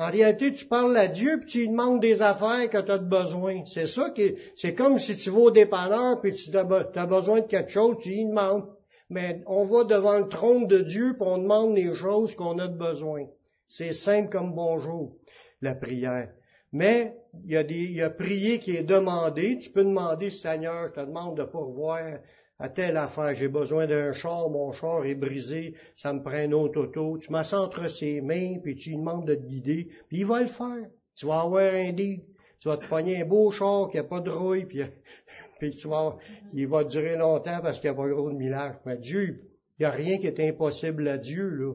En 0.00 0.10
réalité, 0.10 0.50
tu 0.54 0.64
parles 0.64 0.96
à 0.96 1.08
Dieu 1.08 1.40
puis 1.40 1.46
tu 1.46 1.58
lui 1.58 1.68
demandes 1.68 2.00
des 2.00 2.22
affaires 2.22 2.70
que 2.70 2.80
tu 2.80 2.90
as 2.90 2.96
besoin. 2.96 3.66
C'est 3.66 3.86
ça 3.86 4.08
qui 4.08 4.34
c'est 4.56 4.74
comme 4.74 4.96
si 4.96 5.14
tu 5.18 5.28
vas 5.28 5.40
au 5.40 5.50
dépanneur 5.50 6.22
puis 6.22 6.32
tu 6.32 6.56
as, 6.56 6.64
besoin 7.06 7.40
de 7.40 7.46
quelque 7.46 7.70
chose, 7.70 7.98
tu 8.00 8.08
lui 8.08 8.24
demandes. 8.24 8.64
Mais 9.10 9.42
on 9.46 9.66
va 9.66 9.84
devant 9.84 10.18
le 10.18 10.28
trône 10.28 10.66
de 10.66 10.78
Dieu 10.78 11.12
puis 11.18 11.28
on 11.28 11.36
demande 11.36 11.76
les 11.76 11.94
choses 11.94 12.34
qu'on 12.34 12.58
a 12.60 12.66
de 12.66 12.78
besoin. 12.78 13.26
C'est 13.68 13.92
simple 13.92 14.30
comme 14.30 14.54
bonjour, 14.54 15.12
la 15.60 15.74
prière. 15.74 16.30
Mais 16.72 17.14
il 17.44 17.52
y 17.52 17.56
a 17.58 17.62
des, 17.62 17.74
il 17.74 17.96
y 17.96 18.02
a 18.02 18.08
prier 18.08 18.58
qui 18.58 18.76
est 18.76 18.82
demandé. 18.82 19.58
Tu 19.58 19.68
peux 19.68 19.84
demander, 19.84 20.30
Seigneur, 20.30 20.88
je 20.88 20.94
te 20.94 21.04
demande 21.04 21.36
de 21.36 21.44
pourvoir 21.44 22.20
à 22.60 22.68
telle 22.68 22.98
affaire, 22.98 23.34
j'ai 23.34 23.48
besoin 23.48 23.86
d'un 23.86 24.12
char, 24.12 24.50
mon 24.50 24.70
char 24.72 25.06
est 25.06 25.14
brisé, 25.14 25.74
ça 25.96 26.12
me 26.12 26.22
prend 26.22 26.34
un 26.34 26.52
autre 26.52 26.82
auto. 26.82 27.16
Tu 27.16 27.32
m'as 27.32 27.54
entre 27.54 27.88
ses 27.88 28.20
mains, 28.20 28.58
puis 28.62 28.76
tu 28.76 28.90
lui 28.90 28.96
demandes 28.96 29.26
de 29.26 29.34
te 29.34 29.46
guider, 29.46 29.88
puis 30.08 30.18
il 30.18 30.26
va 30.26 30.42
le 30.42 30.46
faire. 30.46 30.86
Tu 31.14 31.24
vas 31.26 31.40
avoir 31.40 31.72
un 31.74 31.92
deal. 31.92 32.20
Tu 32.60 32.68
vas 32.68 32.76
te 32.76 32.86
pogner 32.86 33.22
un 33.22 33.24
beau 33.24 33.50
char 33.50 33.88
qui 33.88 33.96
n'a 33.96 34.04
pas 34.04 34.20
de 34.20 34.28
rouille, 34.28 34.66
puis, 34.66 34.82
puis 35.58 35.70
tu 35.70 35.88
vas, 35.88 36.18
il 36.52 36.68
va 36.68 36.84
durer 36.84 37.16
longtemps 37.16 37.60
parce 37.62 37.80
qu'il 37.80 37.90
n'y 37.90 37.96
a 37.96 38.02
pas 38.02 38.08
gros 38.08 38.30
de 38.30 38.36
millage. 38.36 38.74
Mais 38.84 38.98
Dieu, 38.98 39.40
il 39.78 39.82
n'y 39.82 39.86
a 39.86 39.90
rien 39.90 40.18
qui 40.18 40.26
est 40.26 40.46
impossible 40.46 41.08
à 41.08 41.16
Dieu, 41.16 41.48
là. 41.48 41.72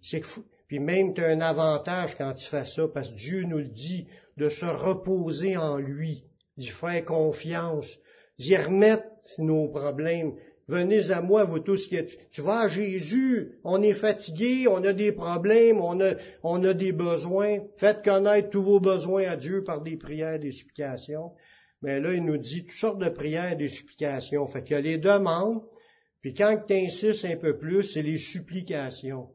C'est 0.00 0.22
Puis 0.68 0.78
même 0.78 1.14
tu 1.14 1.20
as 1.20 1.30
un 1.30 1.40
avantage 1.40 2.16
quand 2.16 2.32
tu 2.34 2.48
fais 2.48 2.64
ça, 2.64 2.86
parce 2.86 3.10
que 3.10 3.16
Dieu 3.16 3.42
nous 3.42 3.58
le 3.58 3.66
dit, 3.66 4.06
de 4.36 4.48
se 4.48 4.66
reposer 4.66 5.56
en 5.56 5.78
lui, 5.78 6.22
d'y 6.56 6.68
faire 6.68 7.04
confiance, 7.04 7.98
d'y 8.38 8.56
remettre 8.56 9.07
nos 9.38 9.68
problèmes. 9.68 10.34
Venez 10.68 11.10
à 11.10 11.22
moi, 11.22 11.44
vous 11.44 11.60
tous 11.60 11.88
qui 11.88 11.96
êtes... 11.96 12.30
Tu 12.30 12.42
vas 12.42 12.60
à 12.60 12.68
Jésus, 12.68 13.58
on 13.64 13.82
est 13.82 13.94
fatigué, 13.94 14.68
on 14.68 14.84
a 14.84 14.92
des 14.92 15.12
problèmes, 15.12 15.80
on 15.80 15.98
a, 16.00 16.14
on 16.42 16.62
a 16.62 16.74
des 16.74 16.92
besoins. 16.92 17.60
Faites 17.76 18.04
connaître 18.04 18.50
tous 18.50 18.62
vos 18.62 18.78
besoins 18.78 19.24
à 19.28 19.36
Dieu 19.36 19.64
par 19.64 19.80
des 19.80 19.96
prières, 19.96 20.38
des 20.38 20.52
supplications. 20.52 21.32
Mais 21.80 22.00
là, 22.00 22.12
il 22.12 22.24
nous 22.24 22.36
dit 22.36 22.66
toutes 22.66 22.76
sortes 22.76 22.98
de 22.98 23.08
prières, 23.08 23.56
des 23.56 23.68
supplications. 23.68 24.46
Fait 24.46 24.70
a 24.72 24.80
les 24.80 24.98
demandes, 24.98 25.62
puis 26.20 26.34
quand 26.34 26.62
tu 26.66 26.74
insistes 26.74 27.24
un 27.24 27.36
peu 27.36 27.56
plus, 27.56 27.84
c'est 27.84 28.02
les 28.02 28.18
supplications. 28.18 29.28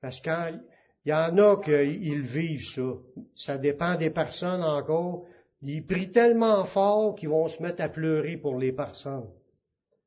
Parce 0.00 0.20
qu'il 0.20 0.60
y 1.06 1.12
en 1.12 1.38
a 1.38 1.56
qu'ils 1.62 2.22
vivent 2.22 2.68
ça. 2.68 2.92
Ça 3.36 3.56
dépend 3.56 3.96
des 3.96 4.10
personnes 4.10 4.62
encore. 4.62 5.24
Ils 5.62 5.86
prient 5.86 6.10
tellement 6.10 6.64
fort 6.64 7.14
qu'ils 7.14 7.28
vont 7.28 7.48
se 7.48 7.62
mettre 7.62 7.82
à 7.82 7.88
pleurer 7.88 8.36
pour 8.36 8.58
les 8.58 8.72
personnes. 8.72 9.30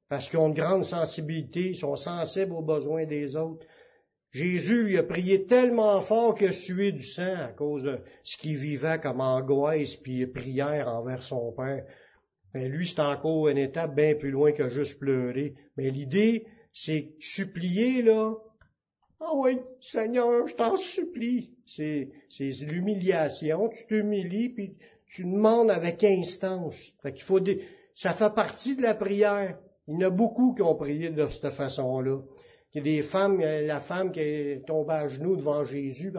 Parce 0.09 0.29
qu'ils 0.29 0.39
ont 0.39 0.49
une 0.49 0.53
grande 0.53 0.83
sensibilité, 0.83 1.69
ils 1.69 1.77
sont 1.77 1.95
sensibles 1.95 2.53
aux 2.53 2.61
besoins 2.61 3.05
des 3.05 3.35
autres. 3.35 3.65
Jésus 4.31 4.83
lui 4.83 4.97
a 4.97 5.03
prié 5.03 5.45
tellement 5.45 6.01
fort 6.01 6.35
qu'il 6.35 6.49
a 6.49 6.51
sué 6.51 6.91
du 6.91 7.03
sang 7.03 7.35
à 7.37 7.53
cause 7.53 7.83
de 7.83 7.99
ce 8.23 8.37
qu'il 8.37 8.57
vivait 8.57 8.99
comme 8.99 9.21
angoisse 9.21 9.95
puis 9.95 10.27
prière 10.27 10.89
envers 10.89 11.23
son 11.23 11.53
Père. 11.53 11.85
Mais 12.53 12.67
lui, 12.67 12.87
c'est 12.87 12.99
encore 12.99 13.47
une 13.47 13.57
étape 13.57 13.95
bien 13.95 14.15
plus 14.15 14.31
loin 14.31 14.51
que 14.51 14.69
juste 14.69 14.99
pleurer. 14.99 15.55
Mais 15.77 15.89
l'idée, 15.89 16.45
c'est 16.73 17.13
supplier, 17.19 18.01
là. 18.01 18.33
Ah 19.21 19.31
oui, 19.35 19.57
Seigneur, 19.79 20.47
je 20.47 20.55
t'en 20.55 20.75
supplie. 20.75 21.54
C'est, 21.65 22.09
c'est 22.29 22.49
l'humiliation. 22.61 23.69
Tu 23.69 23.87
t'humilies, 23.87 24.49
puis 24.49 24.75
tu 25.07 25.23
demandes 25.23 25.71
avec 25.71 26.03
instance. 26.03 26.93
Fait 27.01 27.13
qu'il 27.13 27.23
faut 27.23 27.39
ça 27.95 28.13
fait 28.13 28.33
partie 28.33 28.75
de 28.75 28.81
la 28.81 28.93
prière. 28.93 29.57
Il 29.87 29.93
y 29.93 29.97
en 29.97 30.07
a 30.07 30.09
beaucoup 30.09 30.53
qui 30.53 30.61
ont 30.61 30.75
prié 30.75 31.09
de 31.09 31.29
cette 31.29 31.51
façon-là. 31.51 32.19
Il 32.73 32.79
y 32.79 32.81
a 32.81 32.83
des 32.97 33.03
femmes, 33.03 33.39
la 33.39 33.79
femme 33.79 34.11
qui 34.11 34.19
est 34.19 34.67
tombée 34.67 34.95
à 34.95 35.07
genoux 35.07 35.37
devant 35.37 35.63
Jésus 35.63 36.11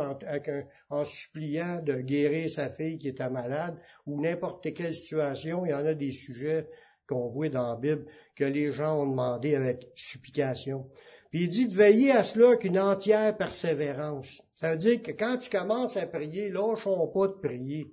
en, 0.88 1.04
suppliant 1.04 1.82
de 1.82 1.96
guérir 1.96 2.48
sa 2.48 2.70
fille 2.70 2.96
qui 2.96 3.08
était 3.08 3.28
malade, 3.28 3.76
ou 4.06 4.22
n'importe 4.22 4.72
quelle 4.72 4.94
situation, 4.94 5.66
il 5.66 5.72
y 5.72 5.74
en 5.74 5.84
a 5.84 5.92
des 5.92 6.12
sujets 6.12 6.66
qu'on 7.06 7.28
voit 7.28 7.50
dans 7.50 7.74
la 7.74 7.76
Bible 7.76 8.06
que 8.34 8.44
les 8.44 8.72
gens 8.72 9.02
ont 9.02 9.10
demandé 9.10 9.54
avec 9.54 9.86
supplication. 9.94 10.86
Puis 11.30 11.42
il 11.42 11.48
dit 11.48 11.68
de 11.68 11.74
veiller 11.74 12.12
à 12.12 12.22
cela 12.22 12.56
qu'une 12.56 12.78
entière 12.78 13.36
persévérance. 13.36 14.42
Ça 14.56 14.72
veut 14.72 14.78
dire 14.78 15.02
que 15.02 15.12
quand 15.12 15.38
tu 15.38 15.50
commences 15.50 15.96
à 15.96 16.06
prier, 16.06 16.50
lâchons 16.50 17.08
pas 17.08 17.28
de 17.28 17.34
prier. 17.34 17.86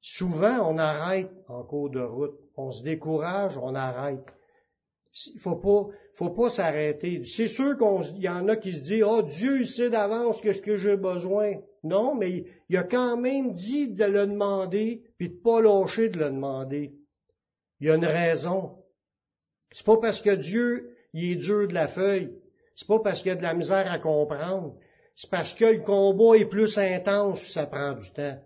Souvent, 0.00 0.72
on 0.72 0.78
arrête 0.78 1.32
en 1.48 1.64
cours 1.64 1.90
de 1.90 2.00
route. 2.00 2.38
On 2.56 2.70
se 2.70 2.84
décourage, 2.84 3.58
on 3.58 3.74
arrête. 3.74 4.32
Il 5.34 5.40
faut 5.40 5.56
pas, 5.56 5.88
faut 6.14 6.30
pas 6.30 6.48
s'arrêter. 6.48 7.24
C'est 7.24 7.48
sûr 7.48 7.76
qu'il 7.76 8.22
y 8.22 8.28
en 8.28 8.48
a 8.48 8.56
qui 8.56 8.72
se 8.72 8.82
disent, 8.82 9.02
oh, 9.02 9.22
Dieu, 9.22 9.64
sait 9.64 9.90
d'avance 9.90 10.40
qu'est-ce 10.40 10.62
que 10.62 10.76
j'ai 10.76 10.96
besoin. 10.96 11.54
Non, 11.82 12.14
mais 12.14 12.44
il 12.68 12.76
a 12.76 12.84
quand 12.84 13.16
même 13.16 13.52
dit 13.52 13.88
de 13.88 14.04
le 14.04 14.26
demander, 14.26 15.02
puis 15.18 15.30
de 15.30 15.42
pas 15.42 15.60
lâcher 15.60 16.08
de 16.08 16.18
le 16.18 16.30
demander. 16.30 16.94
Il 17.80 17.88
y 17.88 17.90
a 17.90 17.96
une 17.96 18.04
raison. 18.04 18.84
C'est 19.72 19.86
pas 19.86 19.96
parce 19.96 20.20
que 20.20 20.34
Dieu, 20.34 20.96
il 21.14 21.32
est 21.32 21.36
dur 21.36 21.66
de 21.66 21.74
la 21.74 21.88
feuille. 21.88 22.32
C'est 22.76 22.86
pas 22.86 23.00
parce 23.00 23.22
qu'il 23.22 23.28
y 23.28 23.32
a 23.32 23.36
de 23.36 23.42
la 23.42 23.54
misère 23.54 23.90
à 23.90 23.98
comprendre. 23.98 24.78
C'est 25.16 25.30
parce 25.30 25.54
que 25.54 25.64
le 25.64 25.80
combat 25.80 26.36
est 26.36 26.44
plus 26.44 26.76
intense, 26.76 27.40
ça 27.48 27.66
prend 27.66 27.94
du 27.94 28.10
temps. 28.12 28.38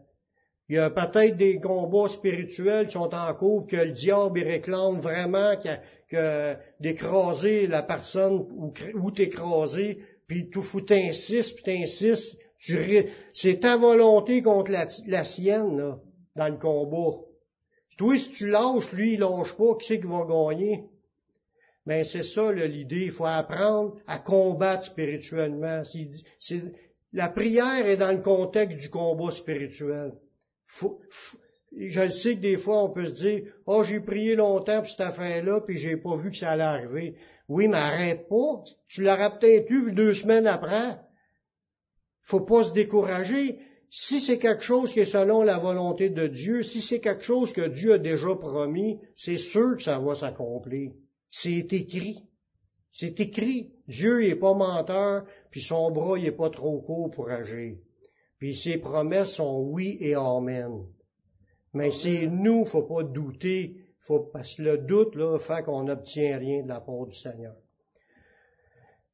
Il 0.68 0.76
y 0.76 0.78
a 0.78 0.88
peut-être 0.88 1.36
des 1.36 1.58
combats 1.58 2.08
spirituels 2.08 2.86
qui 2.86 2.92
sont 2.92 3.12
en 3.12 3.34
cours 3.34 3.66
que 3.66 3.74
le 3.74 3.90
diable 3.90 4.38
réclame 4.38 5.00
vraiment 5.00 5.54
que, 6.08 6.54
d'écraser 6.78 7.66
la 7.66 7.82
personne 7.82 8.46
ou, 8.56 8.72
ou 8.94 9.10
t'écraser, 9.10 9.98
puis 10.28 10.48
tout 10.48 10.62
fou 10.62 10.80
t'insistes, 10.80 11.56
puis 11.56 11.64
t'insistes. 11.64 12.38
Tu, 12.60 12.76
c'est 13.32 13.60
ta 13.60 13.76
volonté 13.76 14.42
contre 14.42 14.70
la, 14.70 15.24
sienne, 15.24 15.76
là, 15.76 15.98
dans 16.36 16.48
le 16.48 16.58
combat. 16.58 17.18
Toi, 17.98 18.16
si 18.16 18.30
tu 18.30 18.48
lâches, 18.48 18.92
lui, 18.92 19.14
il 19.14 19.20
lâche 19.20 19.54
pas, 19.56 19.74
qui 19.74 19.86
c'est 19.88 20.00
qui 20.00 20.06
va 20.06 20.24
gagner? 20.24 20.84
Mais 21.90 22.04
c'est 22.04 22.22
ça 22.22 22.52
l'idée. 22.52 23.06
Il 23.06 23.10
faut 23.10 23.26
apprendre 23.26 23.96
à 24.06 24.18
combattre 24.18 24.84
spirituellement. 24.84 25.82
la 27.12 27.28
prière 27.30 27.84
est 27.84 27.96
dans 27.96 28.12
le 28.12 28.22
contexte 28.22 28.78
du 28.78 28.88
combat 28.90 29.32
spirituel 29.32 30.12
je 31.76 32.08
sais 32.08 32.36
que 32.36 32.40
des 32.40 32.58
fois, 32.58 32.84
on 32.84 32.90
peut 32.90 33.06
se 33.06 33.12
dire, 33.12 33.42
oh, 33.66 33.82
j'ai 33.82 33.98
prié 33.98 34.36
longtemps 34.36 34.78
pour 34.78 34.86
cette 34.86 35.00
affaire-là, 35.00 35.62
puis 35.62 35.78
j'ai 35.78 35.96
pas 35.96 36.16
vu 36.16 36.30
que 36.30 36.36
ça 36.36 36.50
allait 36.50 36.62
arriver. 36.62 37.16
Oui, 37.48 37.66
mais 37.66 37.76
arrête 37.76 38.28
pas. 38.28 38.62
Tu 38.86 39.02
l'auras 39.02 39.30
peut-être 39.30 39.68
eu 39.68 39.90
deux 39.90 40.14
semaines 40.14 40.46
après. 40.46 40.96
Faut 42.22 42.42
pas 42.52 42.62
se 42.62 42.72
décourager. 42.72 43.58
Si 43.90 44.20
c'est 44.20 44.38
quelque 44.38 44.62
chose 44.62 44.92
qui 44.92 45.00
est 45.00 45.12
selon 45.18 45.42
la 45.42 45.58
volonté 45.58 46.08
de 46.08 46.28
Dieu, 46.28 46.62
si 46.62 46.80
c'est 46.80 47.00
quelque 47.00 47.24
chose 47.24 47.52
que 47.52 47.66
Dieu 47.66 47.94
a 47.94 47.98
déjà 47.98 48.36
promis, 48.36 49.00
c'est 49.16 49.36
sûr 49.36 49.76
que 49.76 49.82
ça 49.82 49.98
va 49.98 50.14
s'accomplir. 50.14 50.92
C'est 51.30 51.72
écrit. 51.72 52.24
C'est 52.92 53.20
écrit. 53.20 53.72
Dieu 53.86 54.20
n'est 54.20 54.34
pas 54.34 54.54
menteur, 54.54 55.24
puis 55.50 55.60
son 55.60 55.90
bras 55.90 56.18
n'est 56.18 56.32
pas 56.32 56.50
trop 56.50 56.80
court 56.80 57.10
pour 57.10 57.30
agir. 57.30 57.76
Puis 58.38 58.56
ses 58.56 58.78
promesses 58.78 59.34
sont 59.34 59.68
oui 59.70 59.96
et 60.00 60.14
amen. 60.14 60.86
Mais 61.72 61.92
c'est 61.92 62.26
nous, 62.26 62.64
faut 62.64 62.82
pas 62.82 63.04
douter, 63.04 63.76
faut, 63.98 64.20
parce 64.32 64.56
que 64.56 64.62
le 64.62 64.78
doute, 64.78 65.14
là, 65.14 65.38
fait 65.38 65.62
qu'on 65.62 65.84
n'obtient 65.84 66.38
rien 66.38 66.62
de 66.62 66.68
la 66.68 66.80
part 66.80 67.06
du 67.06 67.16
Seigneur. 67.16 67.54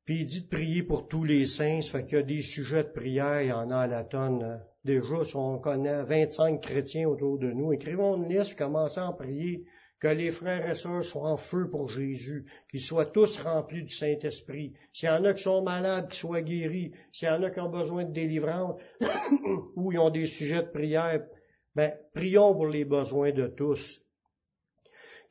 Puis 0.05 0.20
il 0.20 0.24
dit 0.24 0.42
de 0.42 0.48
prier 0.48 0.83
pour 0.85 1.09
tous 1.09 1.24
les 1.24 1.46
saints, 1.46 1.81
ça 1.83 1.98
fait 1.98 2.07
qu'il 2.07 2.18
y 2.18 2.20
a 2.20 2.22
des 2.22 2.40
sujets 2.40 2.85
de 2.85 2.90
prière, 2.90 3.42
il 3.42 3.48
y 3.48 3.52
en 3.52 3.70
a 3.70 3.79
à 3.79 3.87
la 3.88 4.05
tonne. 4.05 4.62
Déjà, 4.85 5.24
si 5.24 5.35
on 5.35 5.59
connaît 5.59 6.05
25 6.05 6.61
chrétiens 6.62 7.09
autour 7.09 7.38
de 7.38 7.50
nous, 7.50 7.72
écrivons 7.72 8.16
une 8.16 8.29
liste, 8.29 8.57
commençons 8.57 9.00
à 9.00 9.12
prier 9.12 9.64
que 10.01 10.09
les 10.09 10.31
frères 10.31 10.69
et 10.69 10.75
sœurs 10.75 11.05
soient 11.05 11.31
en 11.31 11.37
feu 11.37 11.71
pour 11.71 11.89
Jésus, 11.89 12.45
qu'ils 12.71 12.83
soient 12.83 13.07
tous 13.07 13.39
remplis 13.39 13.83
du 13.83 13.95
Saint-Esprit. 13.95 14.75
S'il 14.93 15.09
y 15.09 15.13
en 15.13 15.25
a 15.25 15.33
qui 15.33 15.43
sont 15.43 15.63
malades, 15.63 16.09
qu'ils 16.09 16.19
soient 16.19 16.43
guéris. 16.43 16.93
S'il 17.13 17.29
y 17.29 17.31
en 17.31 17.43
a 17.43 17.51
qui 17.51 17.61
ont 17.61 17.71
besoin 17.71 18.05
de 18.05 18.13
délivrance 18.13 18.79
ou 19.77 19.93
ils 19.93 19.99
ont 19.99 20.11
des 20.11 20.27
sujets 20.27 20.63
de 20.63 20.69
prière, 20.69 21.27
ben, 21.75 21.95
prions 22.15 22.55
pour 22.55 22.69
les 22.69 22.85
besoins 22.85 23.33
de 23.33 23.47
tous. 23.47 24.01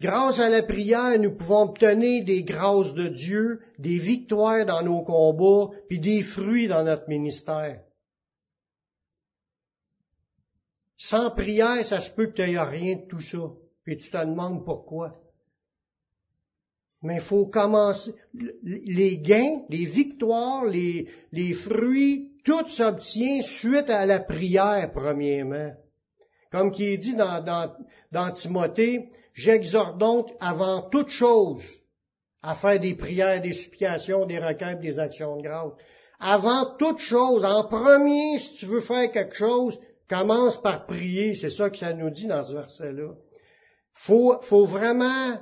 Grâce 0.01 0.39
à 0.39 0.49
la 0.49 0.63
prière, 0.63 1.17
nous 1.19 1.35
pouvons 1.35 1.69
obtenir 1.69 2.25
des 2.25 2.43
grâces 2.43 2.93
de 2.93 3.07
Dieu, 3.07 3.61
des 3.79 3.97
victoires 3.97 4.65
dans 4.65 4.81
nos 4.81 5.03
combats, 5.03 5.73
puis 5.87 5.99
des 5.99 6.21
fruits 6.21 6.67
dans 6.67 6.83
notre 6.83 7.07
ministère. 7.07 7.81
Sans 10.97 11.31
prière, 11.31 11.85
ça 11.85 12.01
se 12.01 12.09
peut 12.09 12.27
que 12.27 12.33
tu 12.33 12.41
n'aies 12.41 12.59
rien 12.59 12.95
de 12.95 13.07
tout 13.07 13.21
ça 13.21 13.51
puis 13.85 13.97
tu 13.97 14.09
te 14.09 14.17
demandes 14.17 14.65
pourquoi. 14.65 15.13
Mais 17.03 17.17
il 17.17 17.21
faut 17.21 17.45
commencer. 17.45 18.15
Les 18.63 19.19
gains, 19.19 19.61
les 19.69 19.85
victoires, 19.85 20.65
les, 20.65 21.07
les 21.31 21.53
fruits, 21.53 22.31
tout 22.43 22.67
s'obtient 22.67 23.41
suite 23.41 23.89
à 23.89 24.05
la 24.07 24.19
prière, 24.19 24.91
premièrement. 24.91 25.71
Comme 26.51 26.71
qui 26.71 26.85
est 26.85 26.97
dit 26.97 27.15
dans, 27.15 27.43
dans, 27.43 27.71
dans 28.11 28.31
Timothée, 28.31 29.09
j'exhorte 29.33 29.99
donc 29.99 30.29
avant 30.39 30.89
toute 30.89 31.09
chose 31.09 31.63
à 32.41 32.55
faire 32.55 32.79
des 32.79 32.95
prières, 32.95 33.41
des 33.41 33.53
supplications, 33.53 34.25
des 34.25 34.39
requêtes, 34.39 34.79
des 34.79 34.97
actions 34.97 35.37
de 35.37 35.43
grâce. 35.43 35.73
Avant 36.19 36.75
toute 36.77 36.99
chose, 36.99 37.43
en 37.43 37.67
premier, 37.67 38.39
si 38.39 38.53
tu 38.53 38.65
veux 38.65 38.81
faire 38.81 39.11
quelque 39.11 39.35
chose, 39.35 39.79
commence 40.07 40.59
par 40.61 40.85
prier. 40.85 41.35
C'est 41.35 41.49
ça 41.49 41.69
que 41.69 41.77
ça 41.77 41.93
nous 41.93 42.09
dit 42.09 42.27
dans 42.27 42.43
ce 42.43 42.53
verset-là 42.53 43.13
faut, 43.95 44.39
faut 44.41 44.65
vraiment 44.65 45.39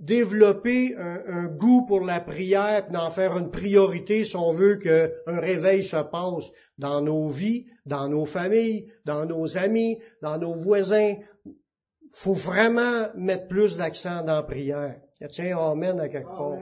développer 0.00 0.96
un, 0.96 1.46
goût 1.46 1.86
pour 1.86 2.00
la 2.00 2.20
prière, 2.20 2.86
et 2.88 2.92
d'en 2.92 3.10
faire 3.10 3.36
une 3.38 3.50
priorité 3.50 4.24
si 4.24 4.34
on 4.34 4.52
veut 4.52 4.76
qu'un 4.76 5.38
réveil 5.40 5.84
se 5.84 6.02
passe 6.02 6.50
dans 6.78 7.00
nos 7.00 7.28
vies, 7.28 7.66
dans 7.86 8.08
nos 8.08 8.24
familles, 8.24 8.90
dans 9.04 9.26
nos 9.26 9.56
amis, 9.56 9.98
dans 10.22 10.38
nos 10.38 10.54
voisins. 10.56 11.14
faut 12.12 12.34
vraiment 12.34 13.08
mettre 13.14 13.46
plus 13.46 13.76
d'accent 13.76 14.24
dans 14.24 14.36
la 14.36 14.42
prière. 14.42 14.96
Tiens, 15.30 15.56
Amen 15.58 16.00
à 16.00 16.08
quelque 16.08 16.26
part. 16.26 16.58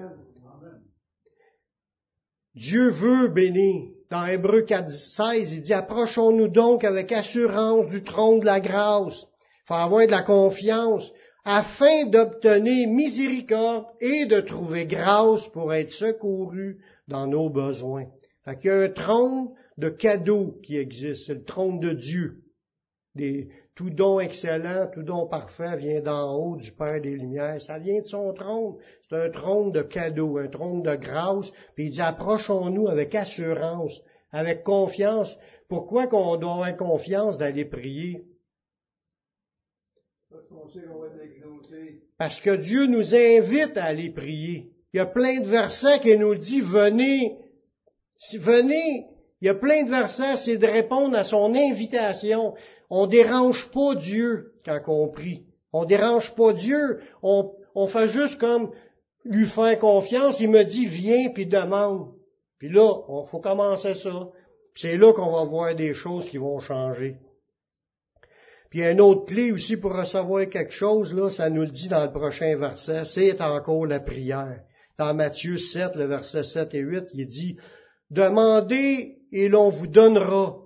Dieu 2.55 2.91
veut 2.91 3.29
bénir. 3.29 3.93
Dans 4.11 4.27
Hébreu 4.27 4.63
4, 4.63 4.91
16, 4.91 5.53
il 5.53 5.61
dit, 5.61 5.75
approchons-nous 5.75 6.49
donc 6.49 6.83
avec 6.83 7.13
assurance 7.13 7.87
du 7.89 8.03
trône 8.03 8.41
de 8.41 8.47
la 8.47 8.59
grâce 8.59 9.27
faut 9.69 9.75
avoir 9.75 10.07
de 10.07 10.11
la 10.11 10.23
confiance 10.23 11.13
afin 11.45 12.07
d'obtenir 12.07 12.89
miséricorde 12.89 13.85
et 14.01 14.25
de 14.25 14.41
trouver 14.41 14.87
grâce 14.87 15.47
pour 15.49 15.75
être 15.75 15.91
secouru 15.91 16.79
dans 17.07 17.27
nos 17.27 17.51
besoins. 17.51 18.07
Fait 18.47 18.59
qu'il 18.59 18.71
y 18.71 18.73
a 18.73 18.81
un 18.81 18.89
trône 18.89 19.49
de 19.77 19.91
cadeaux 19.91 20.59
qui 20.63 20.79
existe, 20.79 21.27
c'est 21.27 21.35
le 21.35 21.45
trône 21.45 21.81
de 21.81 21.93
Dieu. 21.93 22.45
tout 23.75 23.91
don 23.91 24.21
excellent, 24.21 24.89
tout 24.93 25.03
don 25.03 25.27
parfait 25.27 25.77
vient 25.77 26.01
d'en 26.01 26.35
haut 26.35 26.57
du 26.57 26.73
Père 26.73 27.03
des 27.03 27.11
Lumières. 27.11 27.61
Ça 27.61 27.79
vient 27.79 28.01
de 28.01 28.07
son 28.07 28.33
trône. 28.33 28.77
C'est 29.09 29.17
un 29.17 29.31
trône 29.31 29.71
de 29.73 29.83
cadeaux, 29.83 30.39
un 30.39 30.49
trône 30.49 30.83
de 30.83 30.97
grâce. 30.97 31.51
Puis 31.75 31.89
il 31.89 31.91
dit, 31.91 32.01
approchons-nous 32.01 32.89
avec 32.89 33.15
assurance, 33.15 34.01
avec 34.33 34.65
confiance. 34.65 35.37
Pourquoi 35.69 36.07
qu'on 36.07 36.37
doit 36.37 36.53
avoir 36.53 36.77
confiance 36.77 37.37
d'aller 37.37 37.67
prier? 37.67 38.25
Parce 42.19 42.41
que 42.41 42.57
Dieu 42.57 42.87
nous 42.87 43.15
invite 43.15 43.77
à 43.77 43.85
aller 43.85 44.11
prier. 44.11 44.71
Il 44.93 44.97
y 44.97 45.01
a 45.01 45.07
plein 45.07 45.41
de 45.41 45.47
versets 45.47 46.01
qui 46.01 46.17
nous 46.17 46.35
dit 46.35 46.61
venez, 46.61 47.37
venez. 48.39 49.07
Il 49.41 49.47
y 49.47 49.51
a 49.51 49.55
plein 49.55 49.85
de 49.85 49.91
versets, 49.91 50.37
c'est 50.37 50.57
de 50.57 50.67
répondre 50.67 51.17
à 51.17 51.25
son 51.25 51.55
invitation. 51.55 52.55
On 52.91 53.07
dérange 53.07 53.71
pas 53.71 53.95
Dieu 53.95 54.53
quand 54.65 54.81
on 54.89 55.09
prie. 55.09 55.45
On 55.73 55.85
dérange 55.85 56.35
pas 56.35 56.53
Dieu. 56.53 57.01
On, 57.23 57.53
on 57.75 57.87
fait 57.87 58.09
juste 58.09 58.39
comme 58.39 58.73
lui 59.25 59.47
faire 59.47 59.79
confiance. 59.79 60.41
Il 60.41 60.51
me 60.51 60.65
dit 60.65 60.87
viens 60.87 61.29
puis 61.31 61.47
demande. 61.47 62.13
Puis 62.59 62.69
là, 62.69 63.03
il 63.09 63.29
faut 63.31 63.41
commencer 63.41 63.95
ça. 63.95 64.31
C'est 64.75 64.97
là 64.97 65.13
qu'on 65.13 65.31
va 65.31 65.45
voir 65.45 65.75
des 65.75 65.95
choses 65.95 66.29
qui 66.29 66.39
vont 66.39 66.59
changer. 66.61 67.17
Puis 68.71 68.83
une 68.83 69.01
autre 69.01 69.27
clé 69.27 69.51
aussi 69.51 69.77
pour 69.77 69.97
recevoir 69.97 70.49
quelque 70.49 70.73
chose, 70.73 71.15
là, 71.15 71.31
ça 71.31 71.49
nous 71.49 71.63
le 71.63 71.71
dit 71.71 71.89
dans 71.89 72.05
le 72.05 72.13
prochain 72.13 72.57
verset, 72.57 73.05
c'est 73.05 73.41
encore 73.41 73.87
la 73.87 74.01
prière. 74.01 74.61
Dans 74.99 75.15
Matthieu 75.15 75.57
7, 75.57 75.97
le 75.97 76.05
verset 76.05 76.45
7 76.45 76.75
et 76.75 76.81
8, 76.81 77.05
il 77.15 77.27
dit, 77.27 77.57
Demandez 78.11 79.19
et 79.33 79.49
l'on 79.49 79.69
vous 79.69 79.87
donnera. 79.87 80.57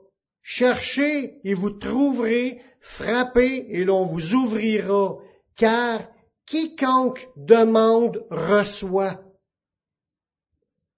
Cherchez 0.43 1.39
et 1.45 1.55
vous 1.55 1.71
trouverez. 1.71 2.61
Frappez 2.81 3.67
et 3.77 3.85
l'on 3.85 4.07
vous 4.07 4.35
ouvrira. 4.35 5.19
Car 5.57 6.09
quiconque 6.47 7.29
demande 7.37 8.25
reçoit. 8.31 9.23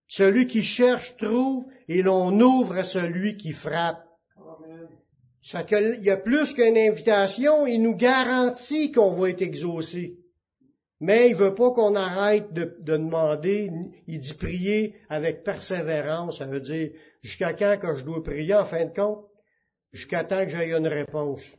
Celui 0.06 0.46
qui 0.46 0.62
cherche 0.62 1.16
trouve 1.16 1.66
et 1.88 2.02
l'on 2.02 2.38
ouvre 2.40 2.76
à 2.76 2.84
celui 2.84 3.36
qui 3.36 3.52
frappe. 3.52 4.04
Il 5.52 6.00
y 6.02 6.10
a 6.10 6.16
plus 6.16 6.54
qu'une 6.54 6.78
invitation, 6.78 7.66
il 7.66 7.82
nous 7.82 7.94
garantit 7.94 8.92
qu'on 8.92 9.12
va 9.12 9.28
être 9.28 9.42
exaucé. 9.42 10.16
Mais 11.00 11.28
il 11.28 11.36
veut 11.36 11.54
pas 11.54 11.70
qu'on 11.72 11.94
arrête 11.94 12.50
de, 12.54 12.76
demander, 12.80 13.70
il 14.06 14.20
dit 14.20 14.34
prier 14.34 14.94
avec 15.10 15.44
persévérance, 15.44 16.38
ça 16.38 16.46
veut 16.46 16.60
dire 16.60 16.92
jusqu'à 17.20 17.52
quand 17.52 17.78
que 17.78 17.96
je 17.96 18.04
dois 18.04 18.22
prier 18.22 18.54
en 18.54 18.64
fin 18.64 18.86
de 18.86 18.94
compte? 18.94 19.26
Jusqu'à 19.92 20.24
temps 20.24 20.44
que 20.44 20.50
j'aie 20.50 20.72
une 20.72 20.88
réponse. 20.88 21.56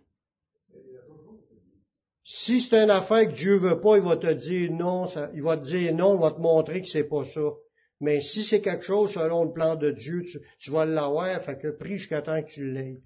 Si 2.24 2.62
c'est 2.62 2.84
une 2.84 2.90
affaire 2.90 3.28
que 3.28 3.36
Dieu 3.36 3.58
veut 3.58 3.80
pas, 3.82 3.98
il 3.98 4.04
va 4.04 4.18
te 4.18 4.34
dire 4.34 4.72
non, 4.72 5.06
il 5.36 5.44
va 5.44 5.58
te 5.58 5.64
dire 5.64 5.94
non, 5.94 6.16
il 6.16 6.22
va 6.22 6.32
te 6.32 6.40
montrer 6.40 6.82
que 6.82 6.88
c'est 6.88 7.08
pas 7.08 7.24
ça. 7.24 7.52
Mais 8.00 8.20
si 8.20 8.44
c'est 8.44 8.62
quelque 8.62 8.84
chose 8.84 9.14
selon 9.14 9.44
le 9.44 9.54
plan 9.54 9.76
de 9.76 9.92
Dieu, 9.92 10.24
tu, 10.24 10.40
tu 10.58 10.72
vas 10.72 10.88
l'avoir, 10.88 11.40
fait 11.44 11.60
que 11.60 11.68
prie 11.68 11.98
jusqu'à 11.98 12.24
temps 12.24 12.42
que 12.42 12.50
tu 12.50 12.72
l'aies. 12.72 13.04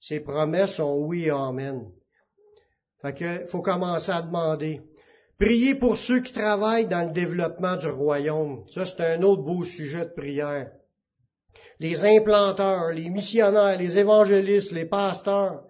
Ses 0.00 0.20
promesses 0.20 0.76
sont 0.76 0.96
oui 0.96 1.26
et 1.26 1.30
amen. 1.30 1.86
Fait 3.02 3.14
que, 3.14 3.46
faut 3.46 3.62
commencer 3.62 4.10
à 4.10 4.22
demander. 4.22 4.80
Priez 5.38 5.74
pour 5.74 5.96
ceux 5.96 6.20
qui 6.20 6.32
travaillent 6.32 6.88
dans 6.88 7.06
le 7.06 7.12
développement 7.12 7.76
du 7.76 7.88
royaume. 7.88 8.64
Ça, 8.74 8.84
c'est 8.86 9.00
un 9.00 9.22
autre 9.22 9.42
beau 9.42 9.64
sujet 9.64 10.04
de 10.04 10.10
prière. 10.10 10.70
Les 11.78 12.04
implanteurs, 12.04 12.92
les 12.92 13.08
missionnaires, 13.08 13.78
les 13.78 13.98
évangélistes, 13.98 14.72
les 14.72 14.84
pasteurs. 14.84 15.62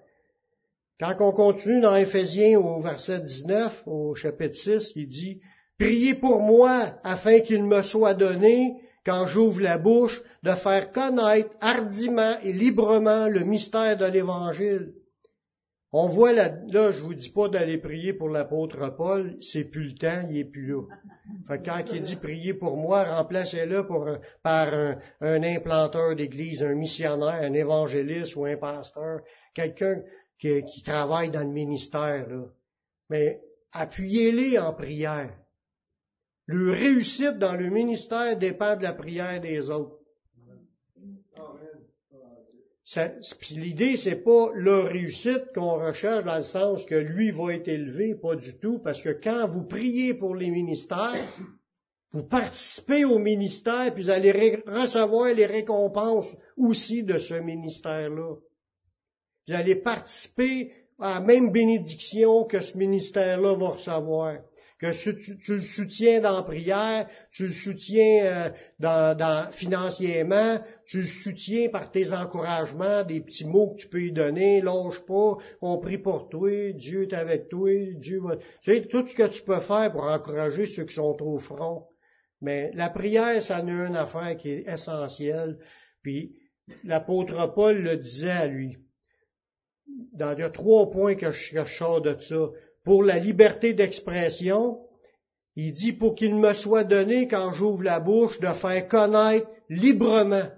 Quand 0.98 1.14
on 1.20 1.32
continue 1.32 1.80
dans 1.80 1.94
Éphésiens 1.94 2.58
au 2.58 2.80
verset 2.80 3.20
19, 3.20 3.84
au 3.86 4.14
chapitre 4.14 4.56
6, 4.56 4.92
il 4.96 5.06
dit, 5.06 5.40
Priez 5.78 6.14
pour 6.14 6.40
moi 6.40 6.98
afin 7.04 7.40
qu'il 7.40 7.62
me 7.62 7.82
soit 7.82 8.14
donné 8.14 8.76
quand 9.04 9.26
j'ouvre 9.26 9.60
la 9.60 9.78
bouche, 9.78 10.20
de 10.42 10.52
faire 10.52 10.92
connaître 10.92 11.56
hardiment 11.60 12.38
et 12.42 12.52
librement 12.52 13.28
le 13.28 13.40
mystère 13.40 13.96
de 13.96 14.06
l'Évangile. 14.06 14.92
On 15.92 16.06
voit 16.06 16.32
là, 16.32 16.52
là, 16.68 16.92
je 16.92 17.02
vous 17.02 17.14
dis 17.14 17.30
pas 17.30 17.48
d'aller 17.48 17.78
prier 17.78 18.12
pour 18.12 18.28
l'apôtre 18.28 18.94
Paul, 18.96 19.36
c'est 19.40 19.64
plus 19.64 19.88
le 19.88 19.94
temps, 19.96 20.28
il 20.30 20.38
est 20.38 20.44
plus 20.44 20.68
là. 20.68 20.82
Fait 21.48 21.62
quand 21.64 21.82
il 21.92 22.02
dit 22.02 22.14
prier 22.14 22.54
pour 22.54 22.76
moi, 22.76 23.02
remplacez-le 23.02 23.88
par 24.42 24.72
un, 25.20 25.42
implanteur 25.42 26.14
d'église, 26.14 26.62
un 26.62 26.74
missionnaire, 26.74 27.40
un 27.42 27.54
évangéliste 27.54 28.36
ou 28.36 28.44
un 28.44 28.56
pasteur, 28.56 29.20
quelqu'un 29.52 30.02
qui, 30.38 30.64
qui, 30.64 30.82
travaille 30.84 31.30
dans 31.30 31.42
le 31.42 31.52
ministère, 31.52 32.28
là. 32.28 32.44
Mais 33.08 33.40
appuyez-les 33.72 34.60
en 34.60 34.72
prière. 34.72 35.36
Le 36.52 36.72
réussite 36.72 37.38
dans 37.38 37.54
le 37.54 37.70
ministère 37.70 38.36
dépend 38.36 38.76
de 38.76 38.82
la 38.82 38.92
prière 38.92 39.40
des 39.40 39.70
autres. 39.70 39.98
L'idée, 43.52 43.96
c'est 43.96 44.24
pas 44.24 44.50
leur 44.54 44.86
réussite 44.86 45.52
qu'on 45.54 45.78
recherche 45.78 46.24
dans 46.24 46.38
le 46.38 46.42
sens 46.42 46.84
que 46.86 46.96
lui 46.96 47.30
va 47.30 47.54
être 47.54 47.68
élevé, 47.68 48.16
pas 48.16 48.34
du 48.34 48.58
tout, 48.58 48.80
parce 48.80 49.00
que 49.00 49.10
quand 49.10 49.46
vous 49.46 49.62
priez 49.62 50.14
pour 50.14 50.34
les 50.34 50.50
ministères, 50.50 51.22
vous 52.10 52.24
participez 52.24 53.04
au 53.04 53.20
ministère, 53.20 53.94
puis 53.94 54.02
vous 54.02 54.10
allez 54.10 54.60
recevoir 54.66 55.32
les 55.32 55.46
récompenses 55.46 56.34
aussi 56.56 57.04
de 57.04 57.16
ce 57.18 57.34
ministère-là. 57.34 58.34
Vous 59.46 59.54
allez 59.54 59.76
participer 59.76 60.72
à 60.98 61.14
la 61.14 61.20
même 61.20 61.52
bénédiction 61.52 62.42
que 62.42 62.60
ce 62.60 62.76
ministère-là 62.76 63.54
va 63.54 63.68
recevoir 63.68 64.38
que 64.80 64.92
tu, 64.92 65.52
le 65.52 65.60
soutiens 65.60 66.20
dans 66.20 66.36
la 66.36 66.42
prière, 66.42 67.06
tu 67.30 67.44
le 67.44 67.52
soutiens 67.52 68.24
euh, 68.24 68.50
dans, 68.78 69.52
financièrement, 69.52 70.58
tu 70.86 70.98
le 70.98 71.04
soutiens 71.04 71.68
par 71.68 71.90
tes 71.90 72.14
encouragements, 72.14 73.04
des 73.04 73.20
petits 73.20 73.44
mots 73.44 73.74
que 73.74 73.82
tu 73.82 73.88
peux 73.88 73.98
lui 73.98 74.12
donner, 74.12 74.62
lâche 74.62 75.00
pas, 75.06 75.36
on 75.60 75.78
prie 75.78 75.98
pour 75.98 76.30
toi, 76.30 76.72
Dieu 76.72 77.02
est 77.02 77.12
avec 77.12 77.50
toi, 77.50 77.70
Dieu 77.96 78.20
va... 78.20 78.36
Tu 78.36 78.72
sais, 78.72 78.80
tout 78.86 79.06
ce 79.06 79.14
que 79.14 79.26
tu 79.26 79.42
peux 79.42 79.60
faire 79.60 79.92
pour 79.92 80.04
encourager 80.04 80.64
ceux 80.64 80.84
qui 80.84 80.94
sont 80.94 81.16
au 81.20 81.36
front. 81.36 81.86
Mais 82.40 82.70
la 82.72 82.88
prière, 82.88 83.42
ça 83.42 83.62
n'est 83.62 83.72
une 83.72 83.96
affaire 83.96 84.34
qui 84.38 84.48
est 84.48 84.66
essentielle. 84.66 85.58
Puis 86.02 86.34
l'apôtre 86.84 87.52
Paul 87.54 87.82
le 87.82 87.98
disait 87.98 88.30
à 88.30 88.46
lui. 88.46 88.78
Dans, 90.14 90.32
il 90.32 90.40
y 90.40 90.42
a 90.42 90.48
trois 90.48 90.90
points 90.90 91.16
que 91.16 91.32
je, 91.32 91.52
que 91.52 91.66
je 91.66 91.76
sors 91.76 92.00
de 92.00 92.18
ça 92.18 92.48
pour 92.84 93.02
la 93.02 93.18
liberté 93.18 93.74
d'expression, 93.74 94.78
il 95.56 95.72
dit 95.72 95.92
pour 95.92 96.14
qu'il 96.14 96.34
me 96.34 96.52
soit 96.52 96.84
donné 96.84 97.28
quand 97.28 97.52
j'ouvre 97.52 97.82
la 97.82 98.00
bouche 98.00 98.40
de 98.40 98.48
faire 98.48 98.88
connaître 98.88 99.48
librement. 99.68 100.48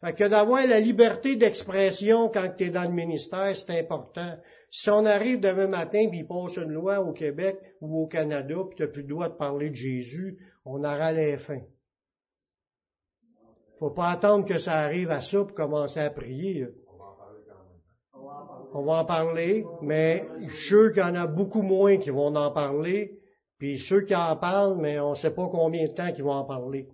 Fait 0.00 0.14
que 0.14 0.28
d'avoir 0.28 0.66
la 0.66 0.80
liberté 0.80 1.36
d'expression 1.36 2.28
quand 2.28 2.48
tu 2.56 2.64
es 2.64 2.70
dans 2.70 2.84
le 2.84 2.94
ministère, 2.94 3.54
c'est 3.56 3.78
important. 3.78 4.36
Si 4.70 4.88
on 4.90 5.04
arrive 5.04 5.40
demain 5.40 5.66
matin 5.66 6.06
puis 6.08 6.20
il 6.20 6.26
passe 6.26 6.56
une 6.56 6.72
loi 6.72 7.00
au 7.00 7.12
Québec 7.12 7.58
ou 7.80 8.02
au 8.02 8.06
Canada 8.06 8.54
puis 8.68 8.76
tu 8.76 8.82
n'as 8.82 8.88
plus 8.88 9.02
le 9.02 9.08
droit 9.08 9.28
de 9.28 9.34
parler 9.34 9.70
de 9.70 9.74
Jésus, 9.74 10.38
on 10.64 10.78
aura 10.84 11.12
les 11.12 11.36
fins. 11.38 11.62
Faut 13.78 13.90
pas 13.90 14.10
attendre 14.10 14.44
que 14.44 14.58
ça 14.58 14.74
arrive 14.74 15.10
à 15.10 15.20
ça 15.20 15.44
pour 15.44 15.54
commencer 15.54 16.00
à 16.00 16.10
prier 16.10 16.66
on 18.74 18.82
va 18.82 19.00
en 19.00 19.04
parler, 19.04 19.64
mais 19.82 20.26
sûr 20.48 20.92
qu'il 20.92 21.02
y 21.02 21.04
en 21.04 21.14
a 21.14 21.26
beaucoup 21.26 21.62
moins 21.62 21.96
qui 21.96 22.10
vont 22.10 22.34
en 22.34 22.50
parler, 22.50 23.18
puis 23.58 23.78
ceux 23.78 24.02
qui 24.02 24.14
en 24.14 24.36
parlent, 24.36 24.78
mais 24.78 25.00
on 25.00 25.10
ne 25.10 25.14
sait 25.16 25.32
pas 25.32 25.48
combien 25.48 25.84
de 25.84 25.92
temps 25.92 26.12
qu'ils 26.12 26.24
vont 26.24 26.32
en 26.32 26.44
parler. 26.44 26.86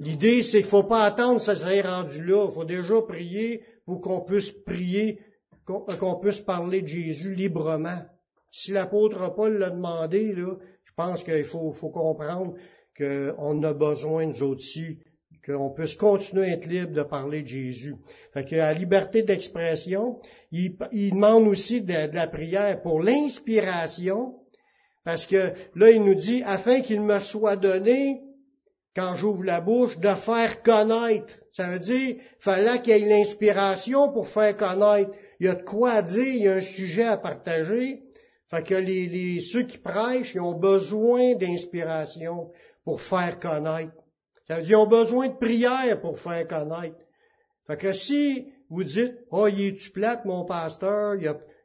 L'idée, 0.00 0.42
c'est 0.42 0.58
qu'il 0.58 0.66
ne 0.66 0.70
faut 0.70 0.84
pas 0.84 1.02
attendre 1.04 1.38
que 1.38 1.44
ça 1.44 1.56
soit 1.56 1.82
rendu 1.82 2.24
là. 2.24 2.46
Il 2.48 2.54
faut 2.54 2.64
déjà 2.64 3.02
prier 3.02 3.62
pour 3.84 4.00
qu'on 4.00 4.20
puisse 4.20 4.50
prier, 4.50 5.18
qu'on 5.66 6.18
puisse 6.20 6.40
parler 6.40 6.82
de 6.82 6.86
Jésus 6.86 7.34
librement. 7.34 8.02
Si 8.50 8.72
l'apôtre 8.72 9.34
Paul 9.34 9.58
l'a 9.58 9.70
demandé, 9.70 10.32
là, 10.32 10.56
je 10.84 10.92
pense 10.96 11.22
qu'il 11.22 11.44
faut, 11.44 11.72
faut 11.72 11.90
comprendre 11.90 12.54
qu'on 12.96 13.62
a 13.62 13.72
besoin, 13.72 14.26
nous 14.26 14.42
aussi, 14.42 14.98
qu'on 15.44 15.70
puisse 15.70 15.94
continuer 15.94 16.46
à 16.46 16.52
être 16.54 16.66
libre 16.66 16.92
de 16.92 17.02
parler 17.02 17.42
de 17.42 17.48
Jésus. 17.48 17.96
Fait 18.34 18.44
que 18.44 18.56
la 18.56 18.72
liberté 18.72 19.22
d'expression, 19.22 20.20
il, 20.52 20.76
demande 21.10 21.48
aussi 21.48 21.80
de, 21.80 22.14
la 22.14 22.26
prière 22.26 22.82
pour 22.82 23.02
l'inspiration, 23.02 24.34
parce 25.04 25.26
que 25.26 25.52
là, 25.74 25.90
il 25.90 26.04
nous 26.04 26.14
dit, 26.14 26.42
afin 26.44 26.80
qu'il 26.82 27.00
me 27.00 27.20
soit 27.20 27.56
donné, 27.56 28.20
quand 28.94 29.14
j'ouvre 29.16 29.44
la 29.44 29.60
bouche, 29.60 29.98
de 29.98 30.14
faire 30.14 30.62
connaître. 30.62 31.34
Ça 31.52 31.70
veut 31.70 31.78
dire, 31.78 32.16
fallait 32.40 32.80
qu'il 32.82 32.96
y 32.96 33.02
ait 33.02 33.08
l'inspiration 33.08 34.12
pour 34.12 34.28
faire 34.28 34.56
connaître. 34.56 35.12
Il 35.38 35.46
y 35.46 35.48
a 35.48 35.54
de 35.54 35.62
quoi 35.62 36.02
dire, 36.02 36.26
il 36.26 36.42
y 36.42 36.48
a 36.48 36.54
un 36.54 36.60
sujet 36.60 37.04
à 37.04 37.16
partager. 37.16 38.02
Fait 38.50 38.64
que 38.64 38.74
les, 38.74 39.40
ceux 39.40 39.62
qui 39.62 39.78
prêchent, 39.78 40.34
ils 40.34 40.40
ont 40.40 40.58
besoin 40.58 41.34
d'inspiration 41.34 42.50
pour 42.84 43.00
faire 43.00 43.38
connaître. 43.38 43.92
Ça 44.50 44.78
ont 44.78 44.86
besoin 44.86 45.28
de 45.28 45.36
prière 45.36 46.00
pour 46.00 46.18
faire 46.18 46.48
connaître. 46.48 46.96
Fait 47.68 47.76
que 47.76 47.92
si 47.92 48.48
vous 48.68 48.82
dites, 48.82 49.14
oh, 49.30 49.46
il 49.46 49.68
est-tu 49.68 49.90
plate, 49.90 50.24
mon 50.24 50.44
pasteur, 50.44 51.14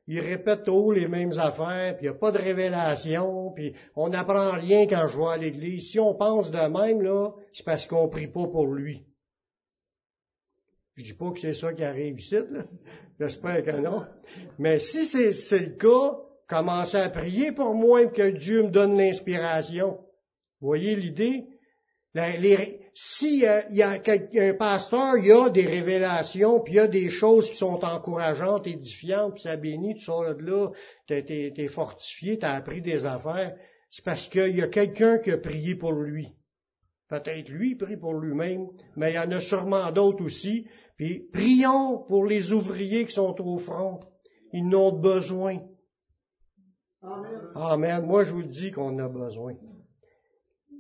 il, 0.08 0.20
répète 0.20 0.66
tout 0.66 0.92
les 0.92 1.08
mêmes 1.08 1.36
affaires, 1.40 1.98
puis 1.98 2.06
il 2.06 2.10
n'y 2.12 2.16
a 2.16 2.20
pas 2.20 2.32
de 2.32 2.38
révélation, 2.38 3.52
puis 3.56 3.74
on 3.96 4.10
n'apprend 4.10 4.52
rien 4.52 4.86
quand 4.86 5.08
je 5.08 5.18
vais 5.18 5.26
à 5.26 5.38
l'église. 5.38 5.90
Si 5.90 6.00
on 6.00 6.14
pense 6.14 6.52
de 6.52 6.60
même, 6.60 7.02
là, 7.02 7.32
c'est 7.54 7.66
parce 7.66 7.88
qu'on 7.88 8.08
prie 8.08 8.28
pas 8.28 8.46
pour 8.46 8.68
lui. 8.68 9.04
Je 10.94 11.06
dis 11.06 11.14
pas 11.14 11.32
que 11.32 11.40
c'est 11.40 11.54
ça 11.54 11.74
qui 11.74 11.84
arrive 11.84 12.20
ici. 12.20 12.38
J'espère 13.20 13.64
que 13.64 13.72
non. 13.72 14.06
Mais 14.60 14.78
si 14.78 15.06
c'est, 15.06 15.60
le 15.60 15.76
cas, 15.78 16.20
commencez 16.48 16.98
à 16.98 17.10
prier 17.10 17.52
pour 17.52 17.74
moi 17.74 18.06
que 18.06 18.30
Dieu 18.30 18.62
me 18.62 18.70
donne 18.70 18.96
l'inspiration. 18.96 19.98
Vous 20.62 20.68
voyez 20.68 20.96
l'idée? 20.96 21.48
Si 22.94 23.40
il 23.40 23.76
y 23.76 23.82
a 23.82 23.90
un 23.92 24.54
pasteur, 24.54 25.18
il 25.18 25.26
y 25.26 25.32
a 25.32 25.50
des 25.50 25.66
révélations, 25.66 26.62
puis 26.62 26.74
il 26.74 26.78
y 26.78 26.80
a 26.80 26.88
des 26.88 27.10
choses 27.10 27.50
qui 27.50 27.58
sont 27.58 27.84
encourageantes, 27.84 28.68
édifiantes, 28.68 29.34
puis 29.34 29.44
ça 29.44 29.58
bénit, 29.58 29.96
tu 29.96 30.06
sors 30.06 30.24
de 30.24 30.42
là, 30.42 30.70
t'es 31.08 31.54
es, 31.58 31.68
fortifié, 31.68 32.40
tu 32.40 32.46
as 32.46 32.54
appris 32.54 32.82
des 32.82 33.06
affaires, 33.06 33.56
c'est 33.90 34.06
parce 34.06 34.28
qu'il 34.30 34.56
y 34.56 34.62
a 34.62 34.68
quelqu'un 34.68 35.18
qui 35.18 35.32
a 35.32 35.38
prié 35.38 35.76
pour 35.76 35.92
lui. 35.92 36.30
Peut-être 37.10 37.50
lui 37.50 37.76
prie 37.76 37.98
pour 37.98 38.14
lui-même, 38.14 38.68
mais 38.96 39.12
il 39.12 39.16
y 39.16 39.20
en 39.20 39.32
a 39.32 39.40
sûrement 39.40 39.92
d'autres 39.92 40.24
aussi. 40.24 40.66
Puis 40.98 41.28
prions 41.32 42.00
pour 42.08 42.26
les 42.26 42.52
ouvriers 42.52 43.06
qui 43.06 43.14
sont 43.14 43.36
au 43.42 43.60
front. 43.60 44.00
Ils 44.54 44.68
n'ont 44.68 44.92
besoin. 44.92 45.60
Amen. 47.04 47.42
Amen. 47.56 48.06
Moi, 48.06 48.24
je 48.24 48.34
vous 48.34 48.44
dis 48.44 48.72
qu'on 48.72 48.98
a 48.98 49.08
besoin. 49.08 49.54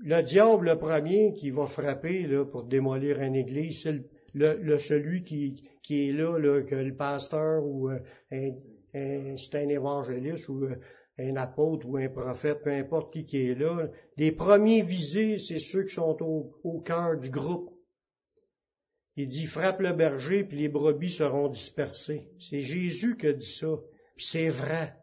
Le 0.07 0.21
diable, 0.21 0.67
le 0.67 0.77
premier 0.77 1.33
qui 1.33 1.49
va 1.49 1.65
frapper 1.65 2.27
là, 2.27 2.45
pour 2.45 2.65
démolir 2.65 3.19
une 3.21 3.35
église, 3.35 3.81
c'est 3.81 4.03
le, 4.35 4.77
celui 4.77 5.23
qui, 5.23 5.63
est 5.89 6.11
là, 6.11 6.61
que 6.61 6.75
le 6.75 6.95
pasteur 6.95 7.65
ou 7.65 7.89
euh, 7.89 7.97
c'est 8.31 9.55
un 9.55 9.67
évangéliste 9.67 10.47
ou 10.47 10.65
euh, 10.65 10.75
un 11.17 11.35
apôtre 11.37 11.87
ou 11.89 11.97
un 11.97 12.07
prophète, 12.09 12.61
peu 12.63 12.69
importe 12.69 13.13
qui 13.13 13.25
qui 13.25 13.47
est 13.47 13.55
là, 13.55 13.89
les 14.15 14.31
premiers 14.31 14.83
visés, 14.83 15.39
c'est 15.39 15.57
ceux 15.57 15.85
qui 15.85 15.95
sont 15.95 16.15
au, 16.21 16.81
cœur 16.81 17.17
du 17.17 17.31
groupe. 17.31 17.71
Il 19.15 19.25
dit, 19.25 19.47
frappe 19.47 19.79
le 19.79 19.93
berger, 19.93 20.43
puis 20.43 20.59
les 20.59 20.69
brebis 20.69 21.09
seront 21.09 21.47
dispersées. 21.47 22.27
C'est 22.37 22.59
Jésus 22.59 23.17
qui 23.17 23.25
a 23.25 23.33
dit 23.33 23.55
ça. 23.59 23.79
C'est 24.17 24.49
vrai. 24.49 24.93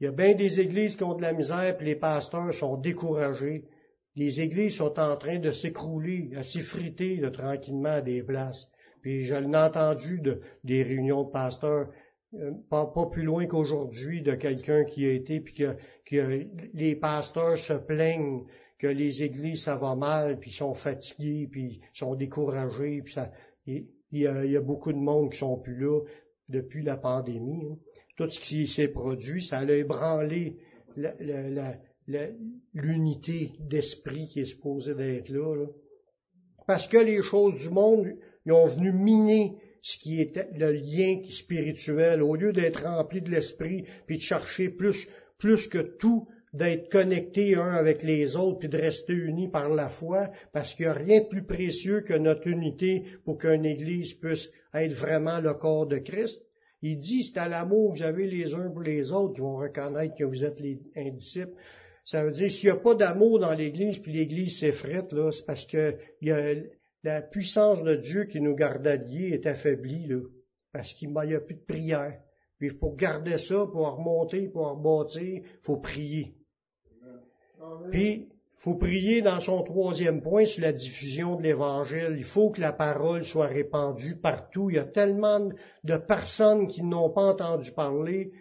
Il 0.00 0.04
y 0.04 0.06
a 0.08 0.12
bien 0.12 0.34
des 0.34 0.60
églises 0.60 0.96
qui 0.96 1.04
ont 1.04 1.14
de 1.14 1.22
la 1.22 1.32
misère, 1.32 1.76
puis 1.76 1.86
les 1.86 1.96
pasteurs 1.96 2.52
sont 2.52 2.76
découragés. 2.76 3.64
Les 4.16 4.40
églises 4.40 4.76
sont 4.76 4.98
en 4.98 5.16
train 5.16 5.38
de 5.38 5.50
s'écrouler, 5.50 6.30
à 6.36 6.42
s'effriter 6.42 7.20
tranquillement 7.32 7.88
à 7.88 8.00
des 8.00 8.22
places. 8.22 8.66
Puis 9.02 9.24
je 9.24 9.34
l'ai 9.34 9.56
entendu 9.56 10.20
de, 10.20 10.40
des 10.62 10.82
réunions 10.82 11.24
de 11.24 11.30
pasteurs. 11.30 11.88
Euh, 12.34 12.52
pas, 12.68 12.90
plus 13.12 13.22
loin 13.22 13.46
qu'aujourd'hui 13.46 14.22
de 14.22 14.34
quelqu'un 14.34 14.84
qui 14.84 15.06
a 15.06 15.12
été, 15.12 15.40
puis 15.40 15.54
que, 15.54 16.46
les 16.72 16.96
pasteurs 16.96 17.56
se 17.56 17.74
plaignent 17.74 18.44
que 18.78 18.86
les 18.88 19.22
églises, 19.22 19.64
ça 19.64 19.76
va 19.76 19.94
mal, 19.94 20.38
puis 20.40 20.50
sont 20.50 20.74
fatigués, 20.74 21.48
puis 21.50 21.80
sont 21.92 22.16
découragés, 22.16 23.02
puis 23.02 23.14
ça, 23.14 23.30
il, 23.66 23.86
y 24.12 24.26
a, 24.26 24.60
beaucoup 24.60 24.92
de 24.92 24.98
monde 24.98 25.30
qui 25.30 25.38
sont 25.38 25.58
plus 25.58 25.78
là 25.78 26.00
depuis 26.48 26.82
la 26.82 26.96
pandémie. 26.96 27.68
Hein. 27.70 27.78
Tout 28.16 28.28
ce 28.28 28.38
qui 28.38 28.66
s'est 28.66 28.88
produit, 28.88 29.42
ça 29.42 29.58
a 29.58 29.72
ébranlé 29.72 30.56
l'unité 32.74 33.52
d'esprit 33.58 34.28
qui 34.28 34.40
est 34.40 34.46
supposée 34.46 34.94
d'être 34.94 35.30
là, 35.30 35.66
Parce 36.66 36.86
que 36.86 36.98
les 36.98 37.22
choses 37.22 37.60
du 37.60 37.70
monde, 37.70 38.12
ils 38.46 38.52
ont 38.52 38.66
venu 38.66 38.92
miner 38.92 39.56
ce 39.82 39.98
qui 39.98 40.20
est 40.20 40.48
le 40.56 40.72
lien 40.72 41.20
spirituel, 41.28 42.22
au 42.22 42.36
lieu 42.36 42.52
d'être 42.52 42.84
rempli 42.84 43.20
de 43.20 43.30
l'esprit, 43.30 43.84
puis 44.06 44.16
de 44.16 44.22
chercher 44.22 44.70
plus, 44.70 45.08
plus 45.38 45.66
que 45.66 45.78
tout, 45.98 46.28
d'être 46.54 46.88
connecté 46.90 47.56
un 47.56 47.72
avec 47.72 48.02
les 48.04 48.36
autres, 48.36 48.60
puis 48.60 48.68
de 48.68 48.78
rester 48.78 49.12
unis 49.12 49.48
par 49.48 49.68
la 49.68 49.88
foi, 49.88 50.30
parce 50.52 50.72
qu'il 50.74 50.86
n'y 50.86 50.90
a 50.90 50.94
rien 50.94 51.20
de 51.20 51.26
plus 51.26 51.44
précieux 51.44 52.00
que 52.02 52.14
notre 52.14 52.46
unité 52.46 53.02
pour 53.24 53.38
qu'une 53.38 53.66
Église 53.66 54.14
puisse 54.14 54.48
être 54.72 54.92
vraiment 54.92 55.40
le 55.40 55.52
corps 55.54 55.86
de 55.86 55.98
Christ. 55.98 56.40
Il 56.86 56.98
dit, 56.98 57.22
c'est 57.22 57.38
à 57.38 57.48
l'amour 57.48 57.94
que 57.94 57.96
vous 57.96 58.02
avez 58.02 58.26
les 58.26 58.54
uns 58.54 58.68
pour 58.68 58.82
les 58.82 59.10
autres 59.10 59.32
qui 59.32 59.40
vont 59.40 59.56
reconnaître 59.56 60.14
que 60.14 60.24
vous 60.24 60.44
êtes 60.44 60.60
les, 60.60 60.78
un 60.94 61.12
disciple. 61.12 61.54
Ça 62.04 62.22
veut 62.22 62.30
dire, 62.30 62.50
s'il 62.50 62.68
n'y 62.68 62.76
a 62.76 62.78
pas 62.78 62.94
d'amour 62.94 63.38
dans 63.38 63.54
l'Église, 63.54 64.00
puis 64.00 64.12
l'Église 64.12 64.58
s'effrite, 64.58 65.10
là, 65.12 65.32
c'est 65.32 65.46
parce 65.46 65.64
que 65.64 65.96
il 66.20 66.28
y 66.28 66.30
a 66.30 66.54
la 67.02 67.22
puissance 67.22 67.82
de 67.82 67.94
Dieu 67.94 68.24
qui 68.24 68.38
nous 68.38 68.54
gardait 68.54 68.98
liés 68.98 69.30
est 69.32 69.46
affaiblie, 69.46 70.06
là, 70.08 70.20
parce 70.74 70.92
qu'il 70.92 71.08
n'y 71.08 71.34
a 71.34 71.40
plus 71.40 71.54
de 71.54 71.64
prière. 71.66 72.20
Puis 72.58 72.70
pour 72.72 72.96
garder 72.96 73.38
ça, 73.38 73.66
pour 73.72 73.96
remonter, 73.96 74.48
pour 74.48 74.66
rebâtir, 74.66 75.22
il 75.22 75.42
faut 75.62 75.78
prier. 75.78 76.34
Puis, 77.92 78.28
faut 78.54 78.76
prier 78.76 79.20
dans 79.20 79.40
son 79.40 79.62
troisième 79.62 80.22
point 80.22 80.46
sur 80.46 80.62
la 80.62 80.72
diffusion 80.72 81.36
de 81.36 81.42
l'Évangile. 81.42 82.14
Il 82.16 82.24
faut 82.24 82.50
que 82.50 82.60
la 82.60 82.72
parole 82.72 83.24
soit 83.24 83.48
répandue 83.48 84.16
partout. 84.20 84.70
Il 84.70 84.76
y 84.76 84.78
a 84.78 84.84
tellement 84.84 85.40
de 85.82 85.96
personnes 85.96 86.66
qui 86.68 86.82
n'ont 86.82 87.10
pas 87.10 87.32
entendu 87.32 87.72
parler. 87.72 88.32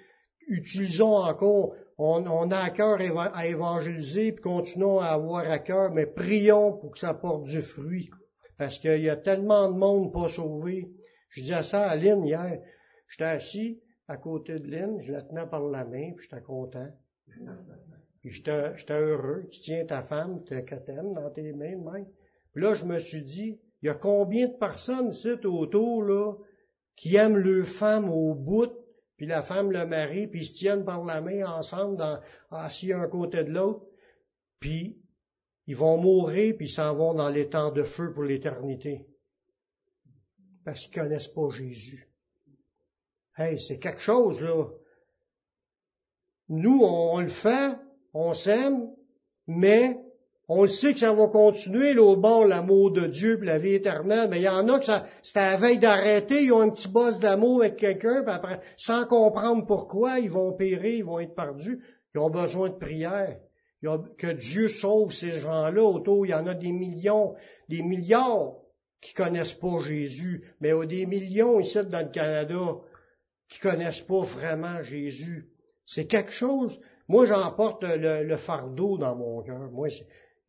Utilisons 0.47 1.15
encore, 1.15 1.73
on, 1.97 2.51
a 2.51 2.57
à 2.57 2.69
cœur 2.69 2.99
à 3.17 3.47
évangéliser, 3.47 4.33
puis 4.33 4.41
continuons 4.41 4.99
à 4.99 5.07
avoir 5.07 5.49
à 5.49 5.59
cœur, 5.59 5.91
mais 5.91 6.05
prions 6.05 6.73
pour 6.73 6.91
que 6.91 6.99
ça 6.99 7.13
porte 7.13 7.45
du 7.45 7.61
fruit 7.61 8.09
parce 8.57 8.79
qu'il 8.79 9.01
y 9.01 9.09
a 9.09 9.17
tellement 9.17 9.69
de 9.69 9.77
monde 9.77 10.13
pas 10.13 10.29
sauvé. 10.29 10.89
Je 11.29 11.41
disais 11.41 11.63
ça 11.63 11.89
à 11.89 11.95
Lynn 11.95 12.25
hier. 12.25 12.61
J'étais 13.09 13.25
assis 13.25 13.81
à 14.07 14.17
côté 14.17 14.59
de 14.59 14.67
Lynn, 14.69 15.01
je 15.01 15.11
la 15.11 15.21
tenais 15.21 15.47
par 15.47 15.63
la 15.63 15.85
main, 15.85 16.13
puis 16.15 16.27
j'étais 16.29 16.41
content. 16.41 16.87
Puis 18.23 18.31
j'étais 18.31 18.93
heureux. 18.93 19.45
Tu 19.51 19.59
tiens 19.59 19.85
ta 19.85 20.03
femme, 20.03 20.43
que 20.45 20.75
t'aimes 20.75 21.13
dans 21.13 21.29
tes 21.29 21.51
mains, 21.51 21.77
même. 21.77 22.07
Puis 22.53 22.63
là, 22.63 22.73
je 22.73 22.85
me 22.85 22.99
suis 22.99 23.21
dit, 23.21 23.59
il 23.81 23.87
y 23.87 23.89
a 23.89 23.95
combien 23.95 24.47
de 24.47 24.57
personnes 24.57 25.09
ici 25.09 25.31
autour, 25.43 26.03
là, 26.03 26.33
qui 26.95 27.15
aiment 27.17 27.37
leur 27.37 27.67
femme 27.67 28.09
au 28.09 28.33
bout, 28.33 28.71
puis 29.17 29.27
la 29.27 29.43
femme 29.43 29.71
le 29.71 29.85
mari, 29.85 30.27
puis 30.27 30.41
ils 30.41 30.47
se 30.47 30.53
tiennent 30.53 30.85
par 30.85 31.03
la 31.03 31.19
main 31.19 31.45
ensemble, 31.45 31.97
dans, 31.97 32.19
assis 32.49 32.93
un 32.93 33.07
côté 33.07 33.43
de 33.43 33.51
l'autre, 33.51 33.85
puis 34.59 34.97
ils 35.67 35.75
vont 35.75 35.97
mourir 35.97 36.55
puis 36.57 36.67
ils 36.67 36.71
s'en 36.71 36.95
vont 36.95 37.13
dans 37.13 37.29
les 37.29 37.49
temps 37.49 37.71
de 37.71 37.83
feu 37.83 38.13
pour 38.13 38.23
l'éternité. 38.23 39.05
Parce 40.63 40.81
qu'ils 40.85 40.93
connaissent 40.93 41.27
pas 41.27 41.49
Jésus. 41.49 42.07
Hey, 43.37 43.59
c'est 43.59 43.79
quelque 43.79 44.01
chose, 44.01 44.41
là. 44.41 44.69
Nous, 46.49 46.81
on, 46.83 47.19
le 47.19 47.29
fait, 47.29 47.75
on 48.13 48.33
s'aime, 48.33 48.89
mais 49.47 49.97
on 50.49 50.67
sait 50.67 50.93
que 50.93 50.99
ça 50.99 51.13
va 51.13 51.27
continuer, 51.27 51.93
là, 51.93 52.03
au 52.03 52.17
bord, 52.17 52.45
l'amour 52.45 52.91
de 52.91 53.07
Dieu 53.07 53.39
la 53.41 53.59
vie 53.59 53.75
éternelle. 53.75 54.29
Mais 54.29 54.39
il 54.39 54.43
y 54.43 54.49
en 54.49 54.67
a 54.69 54.79
que 54.79 54.85
c'est 54.85 55.37
à 55.37 55.53
la 55.53 55.57
veille 55.57 55.79
d'arrêter, 55.79 56.43
ils 56.43 56.51
ont 56.51 56.61
un 56.61 56.69
petit 56.69 56.89
boss 56.89 57.19
d'amour 57.19 57.61
avec 57.61 57.77
quelqu'un, 57.77 58.23
puis 58.23 58.33
après, 58.33 58.59
sans 58.77 59.05
comprendre 59.05 59.65
pourquoi, 59.65 60.19
ils 60.19 60.29
vont 60.29 60.53
périr, 60.53 60.95
ils 60.95 61.05
vont 61.05 61.19
être 61.19 61.35
perdus. 61.35 61.81
Ils 62.13 62.19
ont 62.19 62.29
besoin 62.29 62.69
de 62.69 62.75
prière 62.75 63.37
que 64.17 64.31
Dieu 64.31 64.67
sauve 64.67 65.13
ces 65.13 65.39
gens-là 65.39 65.83
autour. 65.83 66.25
Il 66.25 66.29
y 66.29 66.33
en 66.33 66.47
a 66.47 66.53
des 66.53 66.71
millions, 66.71 67.35
des 67.69 67.81
milliards 67.81 68.53
qui 69.01 69.13
connaissent 69.13 69.55
pas 69.55 69.79
Jésus, 69.85 70.43
mais 70.61 70.69
il 70.69 70.75
y 70.75 70.81
a 70.81 70.85
des 70.85 71.05
millions 71.05 71.59
ici 71.59 71.79
dans 71.85 72.05
le 72.05 72.11
Canada 72.11 72.77
qui 73.49 73.59
connaissent 73.59 74.01
pas 74.01 74.21
vraiment 74.21 74.81
Jésus. 74.81 75.49
C'est 75.85 76.05
quelque 76.05 76.31
chose. 76.31 76.79
Moi, 77.07 77.25
j'emporte 77.25 77.83
le, 77.83 78.37
fardeau 78.37 78.97
dans 78.97 79.15
mon 79.15 79.41
cœur. 79.41 79.71
Moi, 79.71 79.89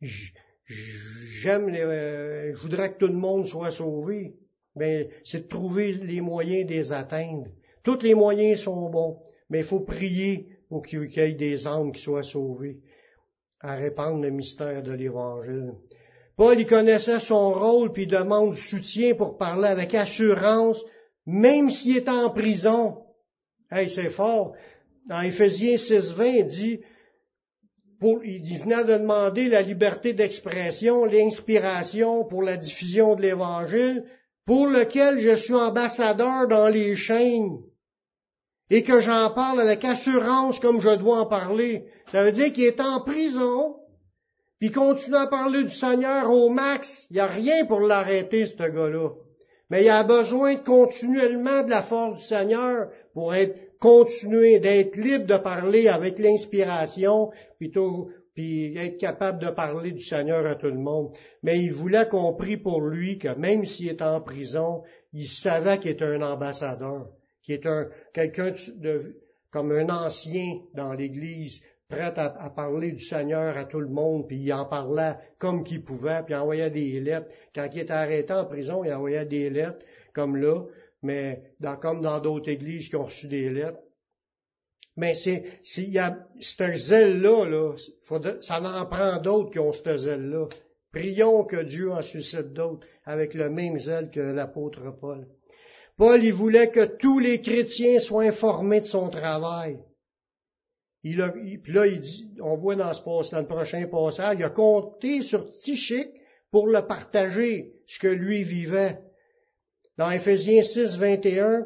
j'aime, 0.01 1.69
euh, 1.73 2.53
je 2.53 2.57
voudrais 2.57 2.93
que 2.93 2.99
tout 2.99 3.07
le 3.07 3.13
monde 3.13 3.45
soit 3.45 3.71
sauvé. 3.71 4.35
Mais 4.75 5.09
c'est 5.23 5.43
de 5.43 5.47
trouver 5.47 5.93
les 5.93 6.21
moyens 6.21 6.67
de 6.67 6.73
les 6.73 6.91
atteindre. 6.91 7.47
Tous 7.83 8.01
les 8.01 8.13
moyens 8.13 8.61
sont 8.61 8.89
bons, 8.89 9.19
mais 9.49 9.59
il 9.59 9.63
faut 9.63 9.81
prier 9.81 10.49
pour 10.69 10.81
qu'il 10.81 11.05
y 11.05 11.19
ait 11.19 11.33
des 11.33 11.67
âmes 11.67 11.91
qui 11.91 12.01
soient 12.01 12.23
sauvées 12.23 12.79
à 13.61 13.75
répandre 13.75 14.21
le 14.21 14.31
mystère 14.31 14.83
de 14.83 14.91
l'Évangile. 14.91 15.73
Paul, 16.35 16.59
il 16.59 16.65
connaissait 16.65 17.19
son 17.19 17.53
rôle, 17.53 17.93
puis 17.93 18.03
il 18.03 18.09
demande 18.09 18.53
du 18.53 18.59
soutien 18.59 19.15
pour 19.15 19.37
parler 19.37 19.69
avec 19.69 19.95
assurance, 19.95 20.83
même 21.25 21.69
s'il 21.69 21.97
est 21.97 22.09
en 22.09 22.29
prison. 22.31 23.03
Hey, 23.71 23.89
c'est 23.89 24.09
fort. 24.09 24.53
Dans 25.07 25.21
Éphésiens 25.21 25.75
6.20, 25.75 26.35
il 26.39 26.45
dit, 26.45 26.79
pour, 27.99 28.23
il 28.25 28.57
venait 28.59 28.83
de 28.83 28.97
demander 28.97 29.47
la 29.47 29.61
liberté 29.61 30.13
d'expression, 30.13 31.05
l'inspiration 31.05 32.25
pour 32.25 32.43
la 32.43 32.57
diffusion 32.57 33.15
de 33.15 33.21
l'Évangile, 33.21 34.03
pour 34.45 34.67
lequel 34.67 35.19
je 35.19 35.35
suis 35.35 35.53
ambassadeur 35.53 36.47
dans 36.47 36.67
les 36.67 36.95
chaînes 36.95 37.57
et 38.69 38.83
que 38.83 38.99
j'en 39.01 39.31
parle 39.31 39.61
avec 39.61 39.85
assurance 39.85 40.59
comme 40.59 40.81
je 40.81 40.95
dois 40.95 41.19
en 41.19 41.25
parler. 41.27 41.85
Ça 42.07 42.23
veut 42.23 42.31
dire 42.31 42.51
qu'il 42.51 42.63
est 42.63 42.81
en 42.81 43.01
prison, 43.01 43.75
puis 44.59 44.71
continue 44.71 45.15
à 45.15 45.27
parler 45.27 45.63
du 45.63 45.69
Seigneur 45.69 46.31
au 46.31 46.49
max. 46.49 47.07
Il 47.09 47.15
n'y 47.15 47.19
a 47.19 47.27
rien 47.27 47.65
pour 47.65 47.79
l'arrêter, 47.79 48.45
ce 48.45 48.55
gars-là. 48.55 49.09
Mais 49.69 49.83
il 49.83 49.89
a 49.89 50.03
besoin 50.03 50.55
continuellement 50.57 51.63
de 51.63 51.69
la 51.69 51.81
force 51.81 52.17
du 52.17 52.23
Seigneur 52.23 52.89
pour 53.13 53.33
être 53.33 53.64
continuer, 53.79 54.59
d'être 54.59 54.95
libre 54.95 55.25
de 55.25 55.37
parler 55.37 55.87
avec 55.87 56.19
l'inspiration, 56.19 57.31
puis, 57.59 57.71
puis 58.33 58.77
être 58.77 58.97
capable 58.97 59.39
de 59.39 59.49
parler 59.49 59.91
du 59.91 60.03
Seigneur 60.03 60.45
à 60.45 60.55
tout 60.55 60.67
le 60.67 60.79
monde. 60.79 61.11
Mais 61.43 61.59
il 61.59 61.73
voulait 61.73 62.07
qu'on 62.07 62.33
prie 62.33 62.57
pour 62.57 62.81
lui, 62.81 63.17
que 63.17 63.35
même 63.35 63.65
s'il 63.65 63.89
est 63.89 64.01
en 64.01 64.21
prison, 64.21 64.83
il 65.13 65.27
savait 65.27 65.79
qu'il 65.79 65.91
était 65.91 66.05
un 66.05 66.21
ambassadeur 66.21 67.07
qui 67.45 67.53
est 67.53 67.65
un 67.67 67.87
quelqu'un 68.11 68.51
de, 68.75 69.15
comme 69.51 69.71
un 69.71 69.87
ancien 69.89 70.59
dans 70.73 70.93
l'Église, 70.93 71.61
prêt 71.87 72.13
à, 72.17 72.49
parler 72.49 72.91
du 72.91 73.03
Seigneur 73.03 73.55
à 73.55 73.65
tout 73.65 73.79
le 73.79 73.87
monde, 73.87 74.27
puis 74.27 74.37
il 74.37 74.51
en 74.51 74.65
parlait 74.65 75.13
comme 75.37 75.63
qu'il 75.63 75.83
pouvait, 75.83 76.23
puis 76.23 76.33
il 76.33 76.37
envoyait 76.37 76.71
des 76.71 76.99
lettres. 76.99 77.27
Quand 77.53 77.67
il 77.71 77.81
était 77.81 77.93
arrêté 77.93 78.33
en 78.33 78.45
prison, 78.45 78.83
il 78.83 78.91
envoyait 78.91 79.25
des 79.25 79.51
lettres, 79.51 79.85
comme 80.13 80.35
là, 80.35 80.63
mais 81.05 81.41
comme 81.81 82.01
dans 82.01 82.19
d'autres 82.19 82.49
églises 82.49 82.89
qui 82.89 82.95
ont 82.95 83.05
reçu 83.05 83.27
des 83.27 83.49
lettres. 83.49 83.79
Mais 84.97 85.13
c'est, 85.13 85.43
s'il 85.61 85.89
y 85.89 85.99
a 85.99 86.17
ce 86.39 86.75
zèle-là, 86.75 87.45
là, 87.45 87.75
ça 88.41 88.61
en 88.61 88.85
prend 88.85 89.21
d'autres 89.21 89.51
qui 89.51 89.59
ont 89.59 89.71
ce 89.71 89.97
zèle-là. 89.97 90.47
Prions 90.91 91.43
que 91.43 91.61
Dieu 91.61 91.91
en 91.91 92.01
suscite 92.01 92.53
d'autres 92.53 92.87
avec 93.03 93.33
le 93.33 93.49
même 93.49 93.77
zèle 93.77 94.09
que 94.09 94.21
l'apôtre 94.21 94.97
Paul. 94.99 95.27
Paul, 95.97 96.23
il 96.23 96.33
voulait 96.33 96.71
que 96.71 96.85
tous 96.97 97.19
les 97.19 97.41
chrétiens 97.41 97.99
soient 97.99 98.23
informés 98.23 98.81
de 98.81 98.85
son 98.85 99.09
travail. 99.09 99.79
Puis 101.01 101.13
là, 101.13 101.85
il 101.85 101.99
dit, 101.99 102.33
on 102.41 102.55
voit 102.55 102.75
dans, 102.75 102.93
ce, 102.93 103.31
dans 103.31 103.39
le 103.39 103.45
prochain 103.45 103.85
passage, 103.87 104.37
il 104.39 104.43
a 104.43 104.49
compté 104.49 105.21
sur 105.21 105.45
Tichic 105.45 106.09
pour 106.49 106.67
le 106.67 106.81
partager, 106.81 107.73
ce 107.85 107.99
que 107.99 108.07
lui 108.07 108.43
vivait. 108.43 108.99
Dans 109.97 110.11
Ephésiens 110.11 110.61
6, 110.61 110.97
21, 110.97 111.65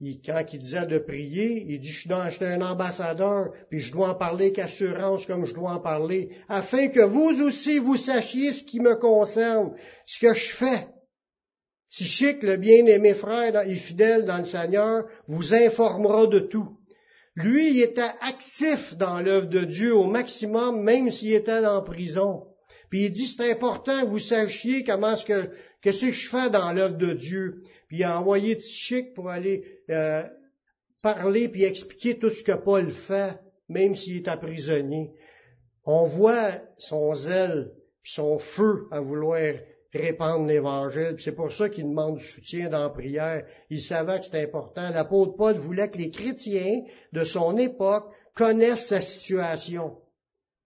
il, 0.00 0.20
quand 0.20 0.44
il 0.52 0.58
disait 0.58 0.86
de 0.86 0.98
prier, 0.98 1.64
il 1.68 1.80
dit, 1.80 1.88
je 1.88 2.00
suis, 2.00 2.44
un 2.44 2.60
ambassadeur, 2.60 3.52
puis 3.70 3.80
je 3.80 3.92
dois 3.92 4.10
en 4.10 4.14
parler 4.14 4.52
qu'assurance 4.52 5.26
comme 5.26 5.46
je 5.46 5.54
dois 5.54 5.72
en 5.72 5.80
parler, 5.80 6.30
afin 6.48 6.88
que 6.88 7.00
vous 7.00 7.42
aussi 7.42 7.78
vous 7.78 7.96
sachiez 7.96 8.52
ce 8.52 8.62
qui 8.62 8.78
me 8.78 8.94
concerne, 8.94 9.74
ce 10.04 10.20
que 10.20 10.34
je 10.34 10.54
fais. 10.54 10.86
Si 11.88 12.04
chic, 12.04 12.42
le 12.42 12.56
bien-aimé 12.56 13.14
frère 13.14 13.66
et 13.66 13.76
fidèle 13.76 14.26
dans 14.26 14.38
le 14.38 14.44
Seigneur, 14.44 15.04
vous 15.28 15.54
informera 15.54 16.26
de 16.26 16.40
tout. 16.40 16.76
Lui, 17.34 17.70
il 17.70 17.82
était 17.82 18.12
actif 18.20 18.96
dans 18.96 19.20
l'œuvre 19.20 19.48
de 19.48 19.64
Dieu 19.64 19.94
au 19.94 20.06
maximum, 20.06 20.82
même 20.82 21.10
s'il 21.10 21.32
était 21.32 21.64
en 21.64 21.82
prison. 21.82 22.44
Puis 22.90 23.06
il 23.06 23.10
dit, 23.10 23.26
c'est 23.26 23.50
important 23.50 24.02
que 24.02 24.06
vous 24.06 24.18
sachiez 24.18 24.84
comment 24.84 25.16
ce 25.16 25.24
que, 25.24 25.50
que 25.82 25.92
ce 25.92 26.06
que 26.06 26.12
je 26.12 26.28
fais 26.28 26.50
dans 26.50 26.72
l'œuvre 26.72 26.96
de 26.96 27.12
Dieu. 27.12 27.62
Puis 27.88 27.98
il 27.98 28.04
a 28.04 28.18
envoyé 28.18 28.56
Tichic 28.56 29.14
pour 29.14 29.28
aller 29.28 29.64
euh, 29.90 30.22
parler 31.02 31.48
puis 31.48 31.64
expliquer 31.64 32.18
tout 32.18 32.30
ce 32.30 32.42
que 32.42 32.52
Paul 32.52 32.90
fait, 32.90 33.38
même 33.68 33.94
s'il 33.94 34.16
est 34.16 34.28
emprisonné. 34.28 35.12
On 35.84 36.04
voit 36.04 36.60
son 36.78 37.14
zèle, 37.14 37.70
son 38.02 38.38
feu 38.38 38.88
à 38.90 39.00
vouloir 39.00 39.40
répandre 39.92 40.46
l'Évangile. 40.46 41.16
C'est 41.18 41.34
pour 41.34 41.52
ça 41.52 41.68
qu'il 41.68 41.84
demande 41.84 42.16
du 42.18 42.24
soutien 42.24 42.68
dans 42.68 42.82
la 42.82 42.90
prière. 42.90 43.44
Il 43.70 43.80
savait 43.80 44.18
que 44.18 44.26
c'était 44.26 44.44
important. 44.44 44.90
L'apôtre 44.90 45.36
Paul 45.36 45.54
voulait 45.54 45.90
que 45.90 45.98
les 45.98 46.10
chrétiens 46.10 46.82
de 47.12 47.24
son 47.24 47.56
époque 47.56 48.12
connaissent 48.34 48.88
sa 48.88 49.00
situation. 49.00 49.96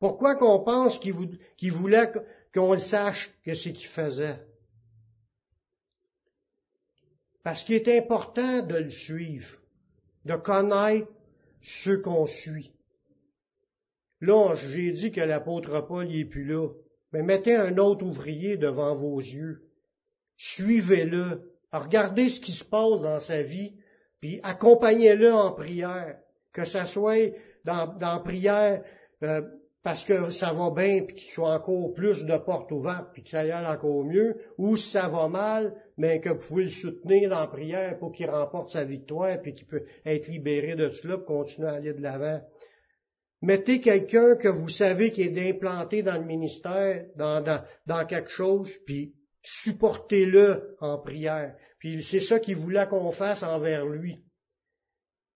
Pourquoi 0.00 0.34
qu'on 0.34 0.60
pense 0.60 0.98
qu'il 0.98 1.72
voulait 1.72 2.10
qu'on 2.54 2.72
le 2.72 2.80
sache 2.80 3.30
que 3.44 3.54
c'est 3.54 3.74
qu'il 3.74 3.88
faisait? 3.88 4.40
Parce 7.44 7.64
qu'il 7.64 7.76
est 7.76 7.98
important 7.98 8.62
de 8.62 8.76
le 8.76 8.90
suivre, 8.90 9.58
de 10.24 10.34
connaître 10.36 11.08
ceux 11.60 12.00
qu'on 12.00 12.26
suit. 12.26 12.72
Là, 14.22 14.56
j'ai 14.56 14.90
dit 14.90 15.12
que 15.12 15.20
l'apôtre 15.20 15.80
Paul 15.86 16.08
n'est 16.08 16.24
plus 16.24 16.44
là. 16.44 16.68
Mais 17.12 17.22
mettez 17.22 17.56
un 17.56 17.76
autre 17.78 18.04
ouvrier 18.04 18.56
devant 18.56 18.94
vos 18.94 19.18
yeux. 19.18 19.68
Suivez-le. 20.36 21.56
Regardez 21.72 22.28
ce 22.28 22.40
qui 22.40 22.52
se 22.52 22.64
passe 22.64 23.02
dans 23.02 23.20
sa 23.20 23.42
vie, 23.42 23.74
puis 24.20 24.40
accompagnez-le 24.42 25.32
en 25.32 25.52
prière. 25.52 26.18
Que 26.52 26.64
ça 26.64 26.84
soit 26.86 27.32
dans, 27.64 27.96
la 28.00 28.18
prière 28.18 28.82
euh, 29.22 29.42
parce 29.82 30.04
que 30.04 30.30
ça 30.30 30.52
va 30.52 30.70
bien, 30.70 31.04
puis 31.04 31.16
qu'il 31.16 31.32
soit 31.32 31.54
encore 31.54 31.94
plus 31.94 32.24
de 32.24 32.36
portes 32.36 32.70
ouvertes, 32.70 33.08
puis 33.14 33.22
que 33.22 33.30
ça 33.30 33.46
y 33.46 33.50
aille 33.50 33.66
encore 33.66 34.04
mieux, 34.04 34.36
ou 34.58 34.76
si 34.76 34.90
ça 34.90 35.08
va 35.08 35.28
mal, 35.28 35.74
mais 35.96 36.20
que 36.20 36.28
vous 36.28 36.48
pouvez 36.48 36.64
le 36.64 36.70
soutenir 36.70 37.30
la 37.30 37.46
prière 37.46 37.98
pour 37.98 38.12
qu'il 38.12 38.28
remporte 38.28 38.68
sa 38.68 38.84
victoire, 38.84 39.40
puis 39.40 39.54
qu'il 39.54 39.66
peut 39.66 39.84
être 40.04 40.28
libéré 40.28 40.74
de 40.74 40.90
cela 40.90 41.16
pour 41.16 41.26
continuer 41.26 41.68
à 41.68 41.72
aller 41.72 41.94
de 41.94 42.02
l'avant. 42.02 42.42
Mettez 43.42 43.80
quelqu'un 43.80 44.36
que 44.36 44.48
vous 44.48 44.68
savez 44.68 45.12
qui 45.12 45.22
est 45.22 45.48
implanté 45.48 46.02
dans 46.02 46.18
le 46.18 46.26
ministère, 46.26 47.06
dans, 47.16 47.42
dans, 47.42 47.64
dans 47.86 48.04
quelque 48.04 48.30
chose, 48.30 48.70
puis 48.84 49.14
supportez-le 49.42 50.76
en 50.80 50.98
prière. 50.98 51.56
Puis 51.78 52.02
c'est 52.02 52.20
ça 52.20 52.38
qu'il 52.38 52.56
voulait 52.56 52.86
qu'on 52.86 53.12
fasse 53.12 53.42
envers 53.42 53.86
lui. 53.86 54.18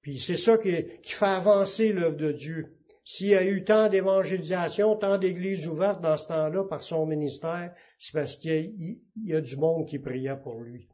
Puis 0.03 0.21
c'est 0.21 0.37
ça 0.37 0.59
qui, 0.59 0.85
qui 1.03 1.13
fait 1.13 1.25
avancer 1.25 1.95
l'œuvre 1.95 2.19
de 2.19 2.33
Dieu. 2.33 2.77
S'il 3.05 3.29
y 3.29 3.35
a 3.35 3.45
eu 3.45 3.65
tant 3.65 3.91
d'évangélisation, 3.91 4.97
tant 4.97 5.19
d'églises 5.19 5.69
ouvertes 5.69 6.01
dans 6.01 6.17
ce 6.17 6.27
temps-là 6.29 6.65
par 6.65 6.83
son 6.83 7.05
ministère, 7.05 7.75
c'est 7.99 8.15
parce 8.15 8.37
qu'il 8.37 8.99
y, 9.25 9.35
a 9.35 9.41
du 9.43 9.57
monde 9.57 9.87
qui 9.87 9.99
priait 9.99 10.41
pour 10.43 10.63
lui. 10.63 10.89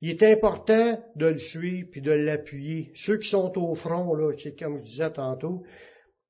Il 0.00 0.10
est 0.10 0.22
important 0.22 0.98
de 1.14 1.26
le 1.26 1.38
suivre 1.38 1.88
puis 1.90 2.00
de 2.00 2.12
l'appuyer. 2.12 2.90
Ceux 2.94 3.18
qui 3.18 3.28
sont 3.28 3.52
au 3.58 3.74
front, 3.74 4.14
là, 4.14 4.32
comme 4.58 4.78
je 4.78 4.84
disais 4.84 5.12
tantôt, 5.12 5.62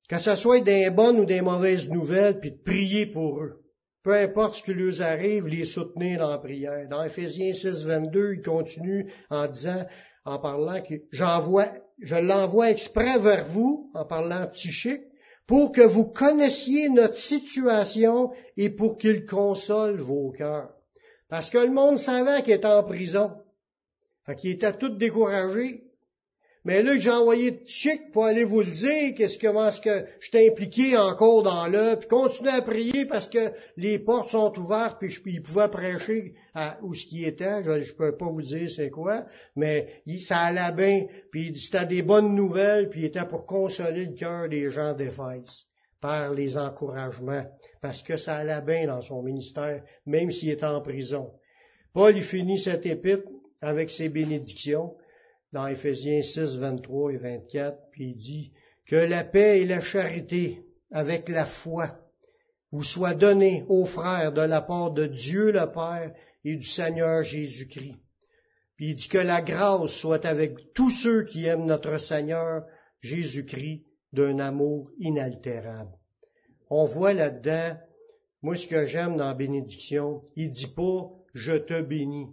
que 0.09 0.19
ce 0.19 0.35
soit 0.35 0.61
des 0.61 0.89
bonnes 0.89 1.19
ou 1.19 1.25
des 1.25 1.41
mauvaises 1.41 1.89
nouvelles, 1.89 2.39
puis 2.39 2.51
de 2.51 2.63
prier 2.63 3.05
pour 3.05 3.41
eux. 3.41 3.63
Peu 4.03 4.13
importe 4.13 4.55
ce 4.55 4.63
qui 4.63 4.73
leur 4.73 5.01
arrive, 5.01 5.47
les 5.47 5.65
soutenir 5.65 6.19
dans 6.19 6.31
la 6.31 6.37
prière. 6.37 6.87
Dans 6.89 7.03
Ephésiens 7.03 7.53
6, 7.53 7.85
22, 7.85 8.35
il 8.35 8.41
continue 8.41 9.11
en 9.29 9.47
disant, 9.47 9.85
en 10.25 10.39
parlant 10.39 10.81
que 10.81 10.95
j'envoie 11.11 11.71
je 11.99 12.15
l'envoie 12.15 12.71
exprès 12.71 13.17
vers 13.19 13.45
vous, 13.47 13.89
en 13.93 14.05
parlant 14.05 14.47
Tichique, 14.47 15.03
pour 15.47 15.71
que 15.71 15.81
vous 15.81 16.05
connaissiez 16.05 16.89
notre 16.89 17.15
situation 17.15 18.31
et 18.57 18.69
pour 18.69 18.97
qu'il 18.97 19.25
console 19.25 19.99
vos 19.99 20.31
cœurs. 20.31 20.73
Parce 21.29 21.49
que 21.49 21.57
le 21.57 21.71
monde 21.71 21.99
savait 21.99 22.41
qu'il 22.43 22.53
était 22.53 22.67
en 22.67 22.83
prison. 22.83 23.31
Fait 24.25 24.35
qu'il 24.35 24.51
était 24.51 24.77
tout 24.77 24.89
découragé. 24.89 25.86
Mais 26.67 26.83
là, 26.83 26.97
j'ai 26.97 27.09
envoyé 27.09 27.61
chic 27.63 28.11
pour 28.11 28.25
aller 28.25 28.43
vous 28.43 28.59
le 28.59 28.71
dire, 28.71 29.15
qu'est-ce 29.15 29.37
que, 29.37 29.47
comment 29.47 29.69
est-ce 29.69 29.79
que 29.79 30.05
je 30.19 30.31
t'ai 30.31 30.49
impliqué 30.49 30.97
encore 30.97 31.41
dans 31.41 31.65
le, 31.65 31.95
puis 31.95 32.09
continuez 32.09 32.51
à 32.51 32.61
prier 32.61 33.05
parce 33.05 33.29
que 33.29 33.53
les 33.77 33.99
portes 33.99 34.31
sont 34.31 34.51
ouvertes, 34.59 34.97
puis, 34.99 35.09
je, 35.09 35.21
il 35.27 35.41
pouvait 35.41 35.69
prêcher 35.69 36.33
à, 36.53 36.77
où 36.81 36.93
ce 36.93 37.05
qui 37.05 37.23
était, 37.23 37.63
je 37.63 37.71
ne 37.71 37.91
peux 37.97 38.17
pas 38.17 38.25
vous 38.25 38.41
dire 38.41 38.69
c'est 38.69 38.89
quoi, 38.89 39.23
mais 39.55 40.03
ça 40.19 40.39
allait 40.39 40.75
bien, 40.75 41.05
puis 41.31 41.57
c'était 41.57 41.85
des 41.85 42.01
bonnes 42.01 42.35
nouvelles, 42.35 42.89
puis 42.89 42.99
il 42.99 43.05
était 43.05 43.23
pour 43.23 43.45
consoler 43.45 44.03
le 44.03 44.15
cœur 44.15 44.49
des 44.49 44.69
gens 44.69 44.91
d'Éphèse 44.91 45.67
par 46.01 46.33
les 46.33 46.57
encouragements, 46.57 47.45
parce 47.81 48.03
que 48.03 48.17
ça 48.17 48.35
allait 48.35 48.61
bien 48.61 48.87
dans 48.87 48.99
son 48.99 49.23
ministère, 49.23 49.83
même 50.05 50.31
s'il 50.31 50.49
était 50.49 50.65
en 50.65 50.81
prison. 50.81 51.31
Paul, 51.93 52.17
il 52.17 52.23
finit 52.23 52.59
cette 52.59 52.85
épître 52.85 53.29
avec 53.61 53.89
ses 53.89 54.09
bénédictions, 54.09 54.93
dans 55.53 55.67
Ephésiens 55.67 56.21
6, 56.21 56.57
23 56.57 57.13
et 57.13 57.17
24, 57.17 57.77
puis 57.91 58.09
il 58.09 58.15
dit 58.15 58.53
que 58.85 58.95
la 58.95 59.23
paix 59.23 59.61
et 59.61 59.65
la 59.65 59.81
charité 59.81 60.65
avec 60.91 61.29
la 61.29 61.45
foi 61.45 61.99
vous 62.71 62.83
soient 62.83 63.15
données 63.15 63.65
aux 63.69 63.85
frères 63.85 64.33
de 64.33 64.41
la 64.41 64.61
part 64.61 64.91
de 64.91 65.05
Dieu 65.05 65.51
le 65.51 65.71
Père 65.71 66.13
et 66.43 66.55
du 66.55 66.65
Seigneur 66.65 67.23
Jésus-Christ. 67.23 67.95
Puis 68.75 68.89
il 68.89 68.95
dit 68.95 69.07
que 69.07 69.17
la 69.17 69.41
grâce 69.41 69.91
soit 69.91 70.25
avec 70.25 70.73
tous 70.73 70.91
ceux 70.91 71.23
qui 71.23 71.45
aiment 71.45 71.65
notre 71.65 71.97
Seigneur 71.97 72.63
Jésus-Christ 72.99 73.85
d'un 74.13 74.39
amour 74.39 74.91
inaltérable. 74.99 75.91
On 76.69 76.85
voit 76.85 77.13
là-dedans, 77.13 77.77
moi 78.41 78.55
ce 78.55 78.67
que 78.67 78.85
j'aime 78.85 79.17
dans 79.17 79.27
la 79.27 79.33
bénédiction, 79.33 80.23
il 80.35 80.51
dit 80.51 80.67
pas 80.67 81.09
je 81.33 81.53
te 81.53 81.81
bénis. 81.81 82.27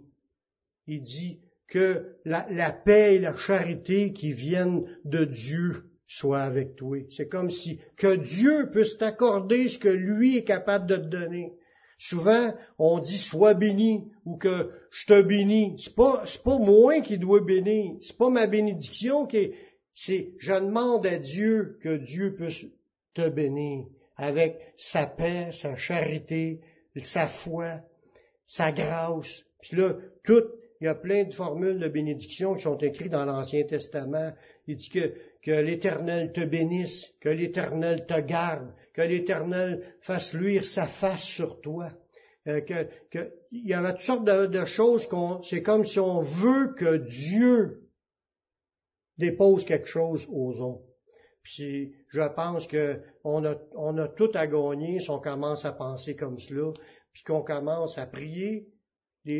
Il 0.87 1.01
dit 1.01 1.41
que 1.67 2.15
la, 2.25 2.71
paix 2.71 3.15
et 3.15 3.19
la 3.19 3.35
charité 3.35 4.13
qui 4.13 4.31
viennent 4.31 4.85
de 5.03 5.25
Dieu 5.25 5.85
soient 6.07 6.43
avec 6.43 6.75
toi. 6.75 6.99
C'est 7.09 7.27
comme 7.27 7.49
si 7.49 7.79
que 7.97 8.15
Dieu 8.15 8.69
puisse 8.71 8.97
t'accorder 8.97 9.67
ce 9.67 9.79
que 9.79 9.89
lui 9.89 10.37
est 10.37 10.43
capable 10.43 10.87
de 10.87 10.97
te 10.97 11.07
donner. 11.07 11.53
Souvent, 11.97 12.53
on 12.77 12.99
dit 12.99 13.17
sois 13.17 13.53
béni 13.53 14.11
ou 14.25 14.37
que 14.37 14.69
je 14.91 15.05
te 15.05 15.21
bénis. 15.21 15.75
C'est 15.79 15.95
pas, 15.95 16.23
c'est 16.25 16.43
pas 16.43 16.57
moi 16.57 16.99
qui 17.01 17.17
dois 17.17 17.41
bénir. 17.41 17.95
C'est 18.01 18.17
pas 18.17 18.29
ma 18.29 18.47
bénédiction 18.47 19.25
qui 19.25 19.37
est, 19.37 19.53
c'est, 19.93 20.33
je 20.37 20.53
demande 20.53 21.07
à 21.07 21.17
Dieu 21.17 21.77
que 21.81 21.97
Dieu 21.97 22.35
puisse 22.35 22.65
te 23.13 23.29
bénir 23.29 23.85
avec 24.17 24.59
sa 24.77 25.07
paix, 25.07 25.49
sa 25.51 25.75
charité, 25.75 26.59
sa 26.97 27.27
foi, 27.27 27.79
sa 28.45 28.71
grâce. 28.71 29.43
Puis 29.61 29.77
là, 29.77 29.95
tout 30.23 30.43
il 30.81 30.85
y 30.85 30.87
a 30.87 30.95
plein 30.95 31.23
de 31.23 31.33
formules 31.33 31.79
de 31.79 31.87
bénédiction 31.87 32.55
qui 32.55 32.63
sont 32.63 32.77
écrites 32.77 33.11
dans 33.11 33.25
l'Ancien 33.25 33.63
Testament. 33.63 34.33
Il 34.67 34.77
dit 34.77 34.89
que, 34.89 35.13
que 35.41 35.51
l'Éternel 35.51 36.33
te 36.33 36.43
bénisse, 36.43 37.13
que 37.21 37.29
l'Éternel 37.29 38.05
te 38.05 38.19
garde, 38.19 38.73
que 38.93 39.01
l'Éternel 39.01 39.83
fasse 40.01 40.33
luire 40.33 40.65
sa 40.65 40.87
face 40.87 41.23
sur 41.23 41.61
toi. 41.61 41.91
Euh, 42.47 42.61
que, 42.61 42.87
que, 43.09 43.33
il 43.51 43.67
y 43.67 43.73
a 43.73 43.91
toutes 43.91 44.01
sortes 44.01 44.25
de, 44.25 44.65
choses 44.65 45.07
qu'on, 45.07 45.41
c'est 45.41 45.63
comme 45.63 45.83
si 45.83 45.99
on 45.99 46.19
veut 46.19 46.73
que 46.75 46.97
Dieu 46.97 47.89
dépose 49.17 49.65
quelque 49.65 49.87
chose 49.87 50.27
aux 50.29 50.59
autres. 50.61 50.85
Puis 51.41 51.95
je 52.09 52.21
pense 52.35 52.67
que 52.67 53.01
on 53.23 53.45
a, 53.45 53.55
on 53.75 53.97
a 53.97 54.07
tout 54.07 54.31
à 54.33 54.45
gagner 54.45 54.99
si 54.99 55.09
on 55.09 55.19
commence 55.19 55.63
à 55.65 55.71
penser 55.71 56.15
comme 56.15 56.37
cela, 56.37 56.71
puis 57.13 57.23
qu'on 57.23 57.41
commence 57.41 57.97
à 57.97 58.05
prier, 58.05 58.67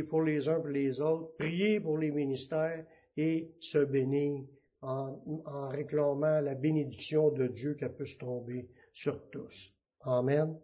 pour 0.10 0.24
les 0.24 0.48
uns 0.48 0.60
pour 0.60 0.70
les 0.70 1.00
autres, 1.02 1.36
prier 1.38 1.80
pour 1.80 1.98
les 1.98 2.12
ministères 2.12 2.86
et 3.18 3.52
se 3.60 3.84
bénir 3.84 4.44
en, 4.82 5.70
réclamant 5.70 6.42
la 6.42 6.56
bénédiction 6.56 7.32
de 7.32 7.48
Dieu 7.48 7.76
qui 7.76 7.86
peut 7.90 8.06
se 8.06 8.18
tomber 8.18 8.68
sur 8.94 9.30
tous. 9.30 9.74
Amen. 10.02 10.58